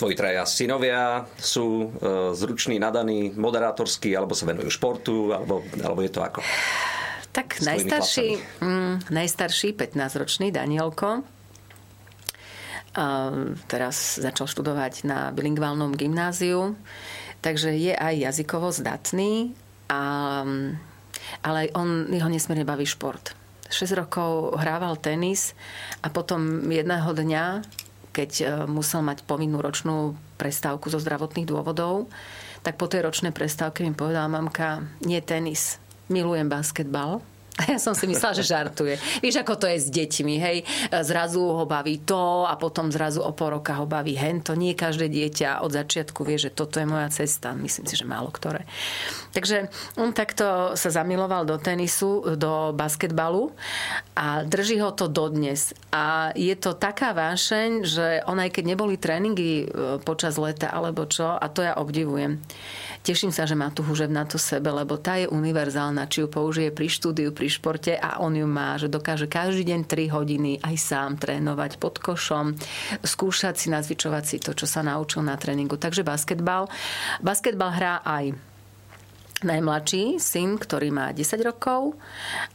Tvoji 0.00 0.16
traja 0.16 0.48
synovia 0.48 1.28
sú 1.36 1.92
e, 1.92 2.32
zruční, 2.32 2.80
nadaní, 2.80 3.36
moderátorskí, 3.36 4.16
alebo 4.16 4.32
sa 4.32 4.48
venujú 4.48 4.72
športu, 4.72 5.28
alebo, 5.28 5.60
alebo 5.76 6.00
je 6.00 6.08
to 6.08 6.24
ako? 6.24 6.40
Tak 7.36 7.60
najstarší, 7.60 8.40
mm, 8.64 9.12
najstarší 9.12 9.76
15-ročný 9.76 10.56
Danielko 10.56 11.20
a 12.96 13.06
teraz 13.68 14.18
začal 14.18 14.48
študovať 14.48 15.04
na 15.04 15.30
bilingválnom 15.36 15.94
gymnáziu, 15.94 16.74
takže 17.44 17.70
je 17.76 17.92
aj 17.92 18.32
jazykovo 18.34 18.72
zdatný, 18.72 19.54
a, 19.92 20.00
ale 21.44 21.60
on, 21.76 22.10
jeho 22.10 22.32
nesmierne 22.32 22.64
baví 22.64 22.88
šport. 22.88 23.36
6 23.70 24.00
rokov 24.00 24.58
hrával 24.58 24.98
tenis 24.98 25.54
a 26.02 26.10
potom 26.10 26.66
jedného 26.66 27.06
dňa 27.14 27.44
keď 28.10 28.30
e, 28.40 28.44
musel 28.66 29.00
mať 29.06 29.22
povinnú 29.24 29.62
ročnú 29.62 30.18
prestávku 30.36 30.90
zo 30.90 30.98
zdravotných 30.98 31.48
dôvodov, 31.48 32.10
tak 32.60 32.76
po 32.76 32.90
tej 32.90 33.08
ročnej 33.08 33.32
prestávke 33.32 33.86
mi 33.86 33.96
povedala 33.96 34.28
mamka, 34.28 34.84
nie 35.00 35.22
tenis, 35.24 35.80
milujem 36.12 36.50
basketbal 36.50 37.24
ja 37.68 37.78
som 37.82 37.92
si 37.92 38.06
myslela, 38.08 38.36
že 38.36 38.44
žartuje. 38.46 38.96
Vieš, 39.20 39.42
ako 39.42 39.54
to 39.60 39.66
je 39.68 39.78
s 39.82 39.88
deťmi, 39.92 40.34
hej? 40.40 40.58
Zrazu 41.02 41.42
ho 41.42 41.64
baví 41.68 42.00
to 42.00 42.46
a 42.48 42.54
potom 42.56 42.88
zrazu 42.88 43.20
o 43.20 43.32
pol 43.34 43.60
roka 43.60 43.76
ho 43.76 43.84
baví 43.84 44.16
hento. 44.16 44.56
Nie 44.56 44.78
každé 44.78 45.10
dieťa 45.10 45.60
od 45.60 45.74
začiatku 45.74 46.22
vie, 46.24 46.38
že 46.38 46.54
toto 46.54 46.78
je 46.80 46.86
moja 46.86 47.10
cesta. 47.10 47.52
Myslím 47.52 47.86
si, 47.86 47.94
že 47.98 48.06
málo 48.08 48.30
ktoré. 48.30 48.64
Takže 49.30 49.70
on 49.98 50.10
takto 50.10 50.74
sa 50.74 50.90
zamiloval 50.90 51.46
do 51.46 51.58
tenisu, 51.58 52.34
do 52.34 52.74
basketbalu 52.74 53.54
a 54.18 54.42
drží 54.42 54.82
ho 54.82 54.90
to 54.90 55.06
dodnes. 55.06 55.70
A 55.94 56.34
je 56.34 56.54
to 56.58 56.74
taká 56.74 57.14
vášeň, 57.14 57.70
že 57.86 58.06
on 58.26 58.42
aj 58.42 58.58
keď 58.58 58.64
neboli 58.74 58.98
tréningy 58.98 59.64
e, 59.64 59.66
počas 60.02 60.34
leta 60.38 60.70
alebo 60.70 61.06
čo, 61.06 61.30
a 61.30 61.46
to 61.50 61.62
ja 61.62 61.78
obdivujem. 61.78 62.42
Teším 63.00 63.32
sa, 63.32 63.48
že 63.48 63.56
má 63.56 63.72
tú 63.72 63.80
hužev 63.80 64.12
na 64.12 64.28
to 64.28 64.36
sebe, 64.36 64.68
lebo 64.68 65.00
tá 65.00 65.16
je 65.16 65.24
univerzálna, 65.24 66.04
či 66.04 66.20
ju 66.20 66.28
použije 66.28 66.68
pri 66.68 66.84
štúdiu, 66.84 67.32
pri 67.32 67.48
športe 67.48 67.96
a 67.96 68.20
on 68.20 68.36
ju 68.36 68.44
má, 68.44 68.76
že 68.76 68.92
dokáže 68.92 69.24
každý 69.24 69.72
deň 69.72 69.80
3 69.88 70.12
hodiny 70.12 70.52
aj 70.60 70.76
sám 70.76 71.16
trénovať 71.16 71.80
pod 71.80 71.96
košom, 71.96 72.52
skúšať 73.00 73.56
si, 73.56 73.72
nazvičovať 73.72 74.24
si 74.28 74.36
to, 74.36 74.52
čo 74.52 74.68
sa 74.68 74.84
naučil 74.84 75.24
na 75.24 75.40
tréningu. 75.40 75.80
Takže 75.80 76.04
basketbal. 76.04 76.68
Basketbal 77.24 77.70
hrá 77.72 77.94
aj 78.04 78.49
najmladší 79.42 80.20
syn, 80.20 80.60
ktorý 80.60 80.92
má 80.92 81.12
10 81.16 81.40
rokov 81.42 81.96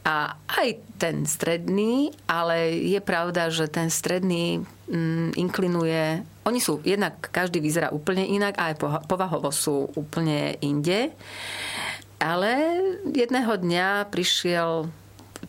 a 0.06 0.38
aj 0.46 0.68
ten 0.96 1.26
stredný, 1.26 2.14
ale 2.30 2.78
je 2.78 3.00
pravda, 3.02 3.50
že 3.50 3.66
ten 3.66 3.90
stredný 3.90 4.62
mm, 4.88 5.34
inklinuje 5.34 6.22
oni 6.46 6.62
sú, 6.62 6.78
jednak 6.86 7.18
každý 7.34 7.58
vyzerá 7.58 7.90
úplne 7.90 8.22
inak 8.22 8.54
a 8.54 8.70
aj 8.70 8.78
povahovo 9.10 9.50
sú 9.50 9.90
úplne 9.98 10.54
inde. 10.62 11.10
Ale 12.22 12.54
jedného 13.10 13.58
dňa 13.58 14.06
prišiel, 14.14 14.86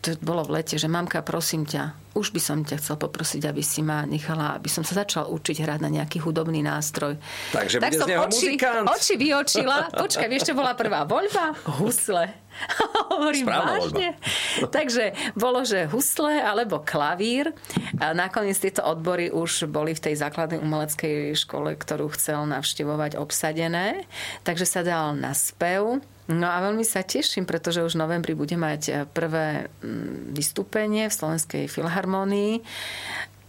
to 0.02 0.18
bolo 0.18 0.42
v 0.42 0.58
lete, 0.58 0.74
že 0.74 0.90
mamka, 0.90 1.22
prosím 1.22 1.64
ťa, 1.64 1.94
už 2.18 2.34
by 2.34 2.40
som 2.42 2.58
ťa 2.66 2.82
chcel 2.82 2.96
poprosiť, 2.98 3.46
aby 3.46 3.62
si 3.62 3.80
ma 3.86 4.02
nechala, 4.02 4.58
aby 4.58 4.66
som 4.66 4.82
sa 4.82 4.98
začal 4.98 5.30
učiť 5.30 5.62
hrať 5.62 5.80
na 5.80 5.90
nejaký 5.90 6.18
hudobný 6.18 6.60
nástroj. 6.66 7.14
Takže 7.54 7.78
tak 7.78 7.94
som 7.94 8.10
oči, 8.10 8.58
oči 8.84 9.14
vyočila. 9.14 9.94
Počkaj, 9.94 10.28
ešte 10.34 10.52
bola 10.52 10.74
prvá 10.74 11.06
voľba? 11.06 11.54
Husle. 11.78 12.48
Hovorím 13.14 13.46
Správna 13.46 13.72
vážne. 13.78 14.08
Voľba. 14.18 14.70
Takže 14.74 15.04
bolo, 15.38 15.60
že 15.62 15.86
husle 15.86 16.42
alebo 16.42 16.82
klavír. 16.82 17.54
A 18.02 18.10
nakoniec 18.10 18.58
tieto 18.58 18.82
odbory 18.82 19.30
už 19.30 19.70
boli 19.70 19.94
v 19.94 20.10
tej 20.10 20.14
základnej 20.18 20.58
umeleckej 20.58 21.38
škole, 21.38 21.78
ktorú 21.78 22.10
chcel 22.18 22.42
navštevovať 22.50 23.14
obsadené. 23.14 24.10
Takže 24.42 24.66
sa 24.66 24.82
dal 24.82 25.14
na 25.14 25.32
spev. 25.32 26.02
No 26.28 26.44
a 26.44 26.60
veľmi 26.60 26.84
sa 26.84 27.00
teším, 27.00 27.48
pretože 27.48 27.80
už 27.80 27.96
v 27.96 28.02
novembri 28.04 28.36
bude 28.36 28.52
mať 28.52 29.08
prvé 29.16 29.72
mm, 29.80 30.36
vystúpenie 30.36 31.08
v 31.08 31.16
Slovenskej 31.16 31.64
filharmonii 31.72 32.60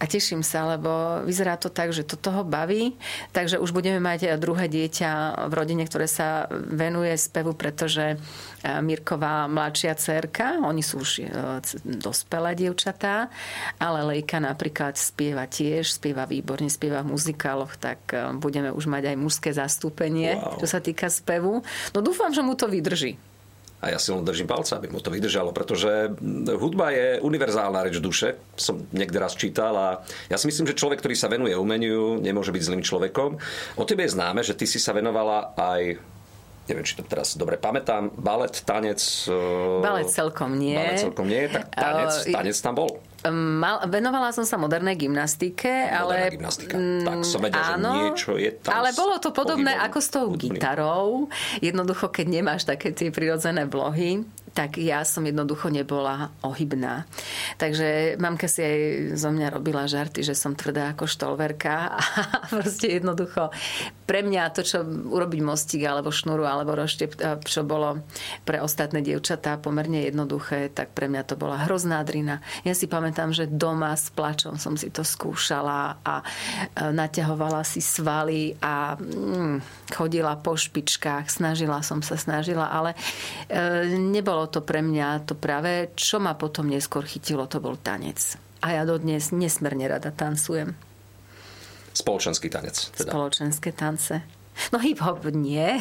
a 0.00 0.08
teším 0.08 0.40
sa, 0.40 0.64
lebo 0.64 1.20
vyzerá 1.28 1.60
to 1.60 1.68
tak, 1.68 1.92
že 1.92 2.08
to 2.08 2.16
toho 2.16 2.40
baví, 2.40 2.96
takže 3.36 3.60
už 3.60 3.76
budeme 3.76 4.00
mať 4.00 4.40
druhé 4.40 4.64
dieťa 4.64 5.44
v 5.44 5.52
rodine, 5.52 5.84
ktoré 5.84 6.08
sa 6.08 6.48
venuje 6.48 7.12
spevu, 7.20 7.52
pretože 7.52 8.16
e, 8.16 8.16
Mirková 8.80 9.44
mladšia 9.44 9.92
cerka, 10.00 10.56
oni 10.64 10.80
sú 10.80 11.04
už 11.04 11.10
e, 11.20 11.28
dospelé 11.84 12.56
dievčatá, 12.56 13.28
ale 13.76 14.00
Lejka 14.16 14.40
napríklad 14.40 14.96
spieva 14.96 15.44
tiež, 15.44 15.92
spieva 15.92 16.24
výborne, 16.24 16.72
spieva 16.72 17.04
v 17.04 17.12
muzikáloch, 17.12 17.76
tak 17.76 18.00
budeme 18.40 18.72
už 18.72 18.88
mať 18.88 19.12
aj 19.12 19.16
mužské 19.20 19.50
zastúpenie, 19.52 20.40
wow. 20.40 20.56
čo 20.56 20.66
sa 20.66 20.80
týka 20.80 21.12
spevu. 21.12 21.60
No 21.92 21.98
dúfam, 22.00 22.32
že 22.32 22.40
mu 22.40 22.56
to 22.56 22.72
vydrží 22.72 23.29
a 23.80 23.96
ja 23.96 23.98
si 23.98 24.12
len 24.12 24.20
držím 24.20 24.44
palca, 24.44 24.76
aby 24.76 24.92
mu 24.92 25.00
to 25.00 25.08
vydržalo, 25.08 25.56
pretože 25.56 26.12
hudba 26.52 26.92
je 26.92 27.16
univerzálna 27.24 27.88
reč 27.88 27.96
duše, 27.96 28.36
som 28.52 28.84
niekde 28.92 29.16
raz 29.16 29.32
čítal 29.32 29.72
a 29.72 29.88
ja 30.28 30.36
si 30.36 30.44
myslím, 30.52 30.68
že 30.68 30.76
človek, 30.76 31.00
ktorý 31.00 31.16
sa 31.16 31.32
venuje 31.32 31.56
umeniu, 31.56 32.20
nemôže 32.20 32.52
byť 32.52 32.62
zlým 32.62 32.82
človekom. 32.84 33.40
O 33.80 33.84
tebe 33.88 34.04
je 34.04 34.12
známe, 34.12 34.44
že 34.44 34.52
ty 34.52 34.68
si 34.68 34.76
sa 34.76 34.92
venovala 34.92 35.56
aj 35.56 35.96
neviem, 36.70 36.86
či 36.86 36.94
to 36.94 37.02
teraz 37.02 37.34
dobre 37.34 37.58
pamätám, 37.58 38.14
balet, 38.14 38.62
tanec... 38.62 39.02
Balet 39.82 40.06
celkom 40.06 40.54
nie. 40.54 40.78
Balet 40.78 41.02
celkom 41.02 41.26
nie, 41.26 41.50
tak 41.50 41.66
tanec, 41.74 42.30
tanec 42.30 42.56
tam 42.62 42.78
bol. 42.78 43.02
Mal, 43.28 43.84
venovala 43.92 44.32
som 44.32 44.48
sa 44.48 44.56
modernej 44.56 44.96
gymnastike, 44.96 45.68
Moderná 45.68 46.00
ale... 46.00 46.16
gymnastika. 46.32 46.74
Tak 46.80 47.18
som 47.28 47.40
vedel, 47.44 47.60
áno, 47.60 47.92
že 47.92 48.00
niečo 48.00 48.30
je 48.40 48.50
tam. 48.56 48.72
Ale 48.80 48.88
bolo 48.96 49.20
to 49.20 49.28
podobné 49.34 49.76
ako 49.76 49.98
s 50.00 50.08
tou 50.08 50.24
hudbný. 50.32 50.56
gitarou. 50.56 51.28
Jednoducho, 51.60 52.08
keď 52.08 52.26
nemáš 52.40 52.64
také 52.64 52.96
tie 52.96 53.12
prirodzené 53.12 53.68
vlohy, 53.68 54.24
tak 54.50 54.82
ja 54.82 55.06
som 55.06 55.22
jednoducho 55.22 55.70
nebola 55.70 56.34
ohybná. 56.42 57.06
Takže 57.56 58.18
mamka 58.18 58.50
si 58.50 58.60
aj 58.66 58.78
zo 59.14 59.30
mňa 59.30 59.46
robila 59.54 59.86
žarty, 59.86 60.26
že 60.26 60.34
som 60.34 60.58
tvrdá 60.58 60.90
ako 60.94 61.06
štolverka 61.06 61.74
a 61.98 62.02
proste 62.50 62.98
jednoducho 62.98 63.54
pre 64.10 64.26
mňa 64.26 64.50
to, 64.50 64.66
čo 64.66 64.82
urobiť 64.82 65.40
mostík 65.46 65.86
alebo 65.86 66.10
šnuru 66.10 66.42
alebo 66.42 66.74
roštep, 66.74 67.14
čo 67.46 67.62
bolo 67.62 68.02
pre 68.42 68.58
ostatné 68.58 69.06
dievčatá 69.06 69.54
pomerne 69.62 70.02
jednoduché, 70.02 70.66
tak 70.74 70.90
pre 70.98 71.06
mňa 71.06 71.22
to 71.30 71.38
bola 71.38 71.62
hrozná 71.62 72.02
drina. 72.02 72.42
Ja 72.66 72.74
si 72.74 72.90
pamätám, 72.90 73.09
že 73.30 73.46
doma 73.46 73.94
s 73.94 74.10
plačom 74.10 74.58
som 74.58 74.74
si 74.74 74.90
to 74.90 75.06
skúšala 75.06 76.02
a 76.02 76.14
e, 76.18 76.24
naťahovala 76.90 77.62
si 77.62 77.78
svaly 77.78 78.58
a 78.58 78.98
mm, 78.98 79.86
chodila 79.94 80.34
po 80.40 80.58
špičkách, 80.58 81.30
snažila 81.30 81.84
som 81.86 82.02
sa, 82.02 82.18
snažila, 82.18 82.66
ale 82.72 82.98
e, 83.46 83.86
nebolo 83.94 84.40
bolo 84.40 84.56
to 84.56 84.64
pre 84.64 84.80
mňa 84.80 85.28
to 85.28 85.36
práve, 85.36 85.92
čo 85.92 86.16
ma 86.16 86.32
potom 86.32 86.64
neskôr 86.64 87.04
chytilo, 87.04 87.44
to 87.44 87.60
bol 87.60 87.76
tanec. 87.76 88.40
A 88.64 88.80
ja 88.80 88.88
dodnes 88.88 89.36
nesmerne 89.36 89.84
rada 89.84 90.08
tancujem. 90.08 90.72
Spoločenský 91.92 92.48
tanec. 92.48 92.88
Teda. 92.96 93.12
Spoločenské 93.12 93.76
tance. 93.76 94.39
No 94.68 94.78
hip-hop 94.78 95.24
nie, 95.32 95.80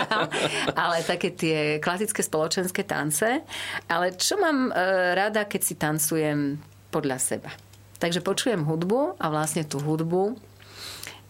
ale 0.82 0.96
také 1.02 1.34
tie 1.34 1.82
klasické 1.82 2.22
spoločenské 2.22 2.86
tance. 2.86 3.42
Ale 3.90 4.14
čo 4.14 4.38
mám 4.38 4.70
e, 4.70 4.72
rada, 5.18 5.44
keď 5.50 5.60
si 5.60 5.74
tancujem 5.74 6.56
podľa 6.94 7.18
seba. 7.18 7.50
Takže 7.98 8.22
počujem 8.22 8.66
hudbu 8.66 9.18
a 9.18 9.26
vlastne 9.30 9.62
tú 9.62 9.78
hudbu 9.78 10.34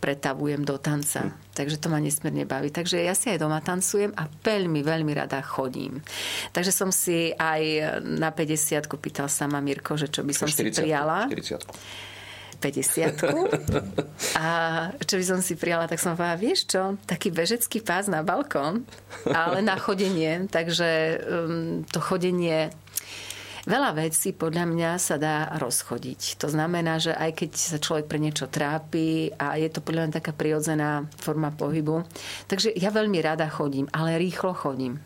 pretavujem 0.02 0.66
do 0.66 0.82
tanca. 0.82 1.30
Hm. 1.30 1.54
Takže 1.54 1.76
to 1.78 1.86
ma 1.86 2.02
nesmierne 2.02 2.42
baví. 2.42 2.74
Takže 2.74 2.98
ja 2.98 3.14
si 3.14 3.30
aj 3.30 3.38
doma 3.38 3.62
tancujem 3.62 4.10
a 4.18 4.26
veľmi, 4.26 4.82
veľmi 4.82 5.12
rada 5.14 5.38
chodím. 5.46 6.02
Takže 6.50 6.74
som 6.74 6.90
si 6.90 7.30
aj 7.38 8.02
na 8.02 8.34
50 8.34 8.90
pýtal 8.98 9.30
sama 9.30 9.62
Mirko, 9.62 9.94
že 9.94 10.10
čo 10.10 10.26
by 10.26 10.34
som 10.34 10.50
40, 10.50 10.58
si 10.58 10.82
prijala. 10.82 11.30
40. 11.30 12.11
50 12.62 13.18
A 14.38 14.46
čo 15.02 15.18
by 15.18 15.24
som 15.26 15.40
si 15.42 15.58
prijala, 15.58 15.90
tak 15.90 15.98
som 15.98 16.14
povedala, 16.14 16.38
vieš 16.38 16.70
čo, 16.70 16.94
taký 17.02 17.34
bežecký 17.34 17.82
pás 17.82 18.06
na 18.06 18.22
balkón, 18.22 18.86
ale 19.26 19.58
na 19.66 19.74
chodenie. 19.74 20.46
Takže 20.46 21.18
um, 21.26 21.82
to 21.90 21.98
chodenie 21.98 22.70
Veľa 23.62 23.94
vecí 23.94 24.34
podľa 24.34 24.66
mňa 24.66 24.90
sa 24.98 25.22
dá 25.22 25.54
rozchodiť. 25.54 26.42
To 26.42 26.50
znamená, 26.50 26.98
že 26.98 27.14
aj 27.14 27.30
keď 27.30 27.50
sa 27.54 27.78
človek 27.78 28.10
pre 28.10 28.18
niečo 28.18 28.50
trápi 28.50 29.30
a 29.38 29.54
je 29.54 29.70
to 29.70 29.78
podľa 29.78 30.10
mňa 30.10 30.18
taká 30.18 30.34
prirodzená 30.34 31.06
forma 31.22 31.54
pohybu. 31.54 32.02
Takže 32.50 32.74
ja 32.74 32.90
veľmi 32.90 33.22
rada 33.22 33.46
chodím, 33.46 33.86
ale 33.94 34.18
rýchlo 34.18 34.50
chodím 34.50 34.98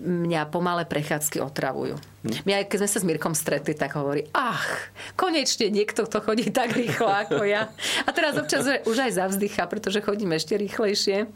mňa 0.00 0.50
pomalé 0.50 0.84
prechádzky 0.84 1.40
otravujú. 1.40 1.96
Hm. 2.24 2.42
My 2.48 2.52
aj 2.62 2.64
keď 2.72 2.78
sme 2.84 2.90
sa 2.90 2.98
s 3.00 3.06
Mirkom 3.06 3.34
stretli, 3.36 3.76
tak 3.76 3.94
hovorí, 3.94 4.26
ach, 4.32 4.90
konečne 5.14 5.68
niekto, 5.68 6.08
kto 6.08 6.24
chodí 6.24 6.48
tak 6.48 6.72
rýchlo 6.72 7.08
ako 7.08 7.44
ja. 7.44 7.70
A 8.06 8.10
teraz 8.10 8.34
občas 8.40 8.64
už 8.88 8.96
aj 8.96 9.12
zavzdycha, 9.20 9.68
pretože 9.68 10.00
chodím 10.00 10.32
ešte 10.32 10.56
rýchlejšie. 10.56 11.28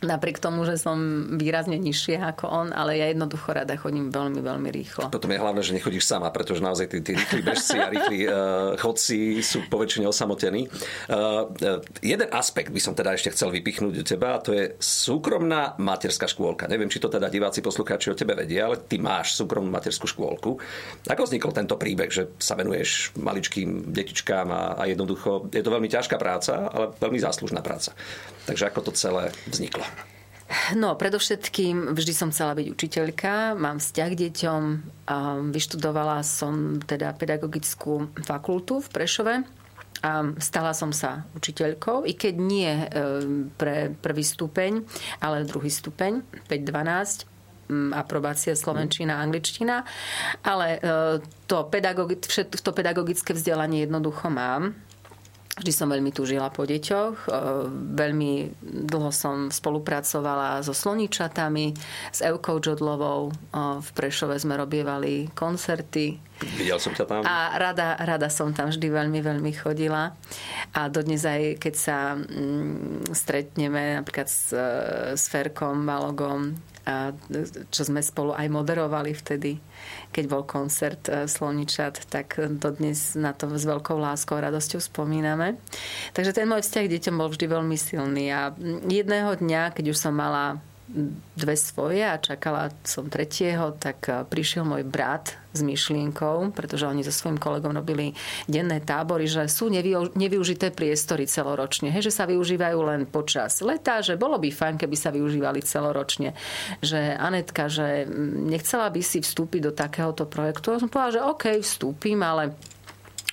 Napriek 0.00 0.40
tomu, 0.40 0.64
že 0.64 0.80
som 0.80 0.96
výrazne 1.36 1.76
nižšie 1.76 2.16
ako 2.24 2.48
on, 2.48 2.68
ale 2.72 2.96
ja 2.96 3.12
jednoducho 3.12 3.52
rada 3.52 3.76
chodím 3.76 4.08
veľmi, 4.08 4.40
veľmi 4.40 4.68
rýchlo. 4.72 5.12
Potom 5.12 5.28
je 5.28 5.36
hlavné, 5.36 5.60
že 5.60 5.76
nechodíš 5.76 6.08
sama, 6.08 6.32
pretože 6.32 6.64
naozaj 6.64 6.88
tí, 6.88 7.04
tí 7.04 7.12
rýchli 7.12 7.44
bežci 7.44 7.76
a 7.76 7.92
rýchli 7.92 8.24
uh, 8.24 8.80
chodci 8.80 9.44
sú 9.44 9.68
poväčšine 9.68 10.08
osamotení. 10.08 10.72
Uh, 11.04 11.52
uh, 11.52 11.84
jeden 12.00 12.32
aspekt 12.32 12.72
by 12.72 12.80
som 12.80 12.96
teda 12.96 13.12
ešte 13.12 13.36
chcel 13.36 13.52
vypichnúť 13.52 13.94
u 14.00 14.04
teba, 14.04 14.40
a 14.40 14.42
to 14.42 14.56
je 14.56 14.72
súkromná 14.80 15.76
materská 15.76 16.24
škôlka. 16.24 16.64
Neviem, 16.64 16.88
či 16.88 16.96
to 16.96 17.12
teda 17.12 17.28
diváci, 17.28 17.60
poslucháči 17.60 18.08
o 18.08 18.16
tebe 18.16 18.32
vedia, 18.32 18.72
ale 18.72 18.80
ty 18.80 18.96
máš 18.96 19.36
súkromnú 19.36 19.68
materskú 19.68 20.08
škôlku. 20.08 20.56
Ako 21.12 21.28
vznikol 21.28 21.52
tento 21.52 21.76
príbeh, 21.76 22.08
že 22.08 22.32
sa 22.40 22.56
venuješ 22.56 23.12
maličkým 23.20 23.92
detičkám 23.92 24.48
a, 24.48 24.80
a 24.80 24.88
jednoducho 24.88 25.52
je 25.52 25.60
to 25.60 25.68
veľmi 25.68 25.92
ťažká 25.92 26.16
práca, 26.16 26.72
ale 26.72 26.96
veľmi 26.96 27.20
záslužná 27.20 27.60
práca. 27.60 27.92
Takže 28.48 28.72
ako 28.72 28.88
to 28.88 28.92
celé 28.96 29.28
vzniklo? 29.44 29.84
No, 30.74 30.98
predovšetkým 30.98 31.94
vždy 31.94 32.12
som 32.14 32.34
chcela 32.34 32.58
byť 32.58 32.66
učiteľka, 32.74 33.54
mám 33.54 33.78
vzťah 33.78 34.08
k 34.10 34.20
deťom, 34.26 34.62
a 35.06 35.16
vyštudovala 35.54 36.26
som 36.26 36.82
teda 36.82 37.14
pedagogickú 37.14 38.10
fakultu 38.26 38.82
v 38.82 38.88
Prešove 38.90 39.34
a 40.00 40.10
stala 40.42 40.74
som 40.74 40.90
sa 40.90 41.28
učiteľkou, 41.38 42.02
i 42.08 42.18
keď 42.18 42.34
nie 42.34 42.66
e, 42.66 42.86
pre 43.54 43.94
prvý 43.94 44.24
stupeň, 44.26 44.82
ale 45.22 45.46
druhý 45.46 45.70
stupeň, 45.70 46.24
5-12 46.48 47.30
aprobácia 47.94 48.58
slovenčina, 48.58 49.22
angličtina, 49.22 49.86
ale 50.42 50.66
e, 50.74 50.78
to, 51.46 51.70
pedagogi- 51.70 52.18
to 52.50 52.70
pedagogické 52.74 53.30
vzdelanie 53.30 53.86
jednoducho 53.86 54.26
mám 54.26 54.74
Vždy 55.60 55.72
som 55.76 55.92
veľmi 55.92 56.08
túžila 56.08 56.48
po 56.48 56.64
deťoch. 56.64 57.28
E, 57.28 57.30
veľmi 58.00 58.32
dlho 58.64 59.12
som 59.12 59.52
spolupracovala 59.52 60.64
so 60.64 60.72
sloničatami, 60.72 61.76
s 62.08 62.24
Eukou 62.24 62.56
Džodlovou. 62.56 63.28
E, 63.28 63.32
v 63.84 63.88
Prešove 63.92 64.40
sme 64.40 64.56
robievali 64.56 65.28
koncerty. 65.36 66.16
Videl 66.56 66.80
som 66.80 66.96
ťa 66.96 67.04
tam. 67.04 67.20
A 67.28 67.60
rada, 67.60 68.00
rada 68.00 68.32
som 68.32 68.56
tam 68.56 68.72
vždy 68.72 68.88
veľmi, 68.88 69.20
veľmi 69.20 69.52
chodila. 69.52 70.16
A 70.72 70.88
dodnes 70.88 71.20
aj, 71.28 71.60
keď 71.60 71.74
sa 71.76 72.16
mm, 72.16 73.12
stretneme 73.12 74.00
napríklad 74.00 74.32
s, 74.32 74.56
e, 74.56 74.64
s 75.12 75.28
Ferkom 75.28 75.76
Malogom, 75.76 76.56
čo 77.70 77.82
sme 77.84 78.00
spolu 78.00 78.32
aj 78.32 78.48
moderovali 78.48 79.12
vtedy, 79.12 79.60
keď 80.10 80.24
bol 80.26 80.42
koncert 80.48 81.06
e, 81.06 81.28
Sloničat, 81.28 82.08
tak 82.08 82.40
dodnes 82.56 83.14
na 83.14 83.36
to 83.36 83.52
s 83.52 83.68
veľkou 83.68 84.00
láskou 84.00 84.40
a 84.40 84.48
radosťou 84.48 84.80
spomíname. 84.80 85.60
Takže 86.16 86.32
ten 86.32 86.48
môj 86.48 86.64
vzťah 86.64 86.84
k 86.88 86.92
deťom 86.98 87.14
bol 87.20 87.28
vždy 87.28 87.46
veľmi 87.46 87.76
silný 87.76 88.32
a 88.32 88.56
jedného 88.88 89.36
dňa, 89.36 89.76
keď 89.76 89.92
už 89.92 89.98
som 90.00 90.16
mala 90.16 90.58
dve 91.38 91.54
svoje 91.54 92.02
a 92.02 92.18
čakala 92.18 92.74
som 92.82 93.06
tretieho, 93.06 93.70
tak 93.78 94.10
e, 94.10 94.26
prišiel 94.26 94.66
môj 94.66 94.82
brat 94.82 95.38
s 95.54 95.62
myšlienkou, 95.62 96.50
pretože 96.54 96.86
oni 96.86 97.06
so 97.06 97.14
svojím 97.14 97.38
kolegom 97.38 97.74
robili 97.74 98.14
denné 98.46 98.82
tábory, 98.82 99.26
že 99.26 99.50
sú 99.50 99.70
nevyužité 100.14 100.70
priestory 100.74 101.26
celoročne, 101.26 101.90
hej, 101.90 102.10
že 102.10 102.14
sa 102.14 102.26
využívajú 102.26 102.78
len 102.86 103.06
počas 103.06 103.62
leta, 103.62 104.02
že 104.02 104.18
bolo 104.18 104.38
by 104.38 104.50
fajn, 104.50 104.74
keby 104.78 104.96
sa 104.98 105.10
využívali 105.10 105.62
celoročne. 105.62 106.34
Že 106.82 107.18
Anetka, 107.18 107.66
že 107.70 108.06
nechcela 108.46 108.90
by 108.90 109.02
si 109.02 109.22
vstúpiť 109.22 109.70
do 109.70 109.72
takéhoto 109.74 110.26
projektu. 110.26 110.74
A 110.74 110.82
som 110.82 110.90
povedala, 110.90 111.14
že 111.14 111.26
OK, 111.26 111.44
vstúpim, 111.62 112.18
ale 112.22 112.54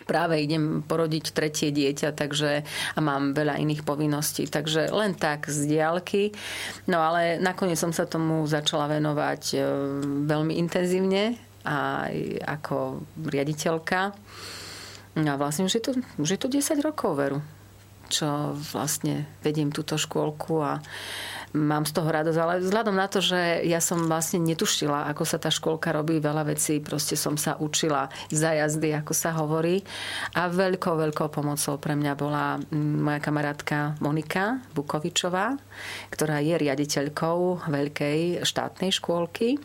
práve 0.07 0.39
idem 0.39 0.81
porodiť 0.81 1.35
tretie 1.35 1.69
dieťa, 1.75 2.15
takže 2.15 2.63
a 2.95 2.99
mám 3.03 3.35
veľa 3.35 3.59
iných 3.59 3.83
povinností. 3.83 4.47
Takže 4.47 4.89
len 4.95 5.13
tak 5.13 5.51
z 5.51 5.67
diálky. 5.67 6.31
No 6.87 7.03
ale 7.03 7.37
nakoniec 7.37 7.77
som 7.77 7.91
sa 7.91 8.07
tomu 8.07 8.47
začala 8.47 8.87
venovať 8.87 9.43
e, 9.53 9.57
veľmi 10.23 10.55
intenzívne 10.57 11.35
aj 11.67 12.15
ako 12.47 13.03
riaditeľka. 13.27 14.15
No 15.19 15.29
a 15.33 15.35
vlastne 15.35 15.67
už 15.67 15.73
je 15.75 15.83
to, 15.83 15.91
už 16.17 16.29
je 16.33 16.39
to 16.39 16.47
10 16.47 16.79
rokov 16.79 17.19
veru 17.19 17.39
čo 18.07 18.55
vlastne 18.71 19.27
vediem 19.43 19.69
túto 19.69 19.99
škôlku 19.99 20.63
a 20.63 20.79
mám 21.55 21.87
z 21.87 21.91
toho 21.95 22.09
radosť, 22.11 22.39
ale 22.39 22.63
vzhľadom 22.63 22.95
na 22.95 23.07
to, 23.07 23.23
že 23.23 23.63
ja 23.63 23.79
som 23.79 24.07
vlastne 24.07 24.43
netušila, 24.43 25.07
ako 25.11 25.23
sa 25.23 25.37
tá 25.39 25.47
školka 25.47 25.95
robí, 25.95 26.19
veľa 26.19 26.47
vecí, 26.47 26.79
proste 26.83 27.15
som 27.15 27.35
sa 27.39 27.55
učila 27.59 28.11
za 28.31 28.51
jazdy, 28.55 28.95
ako 28.97 29.13
sa 29.15 29.35
hovorí. 29.35 29.83
A 30.35 30.51
veľkou, 30.51 30.95
veľkou 30.95 31.27
pomocou 31.31 31.75
pre 31.79 31.95
mňa 31.95 32.13
bola 32.17 32.59
mm, 32.59 32.97
moja 33.03 33.19
kamarátka 33.23 33.99
Monika 34.03 34.59
Bukovičová, 34.75 35.55
ktorá 36.11 36.43
je 36.43 36.55
riaditeľkou 36.55 37.69
veľkej 37.69 38.43
štátnej 38.43 38.91
škôlky 38.91 39.59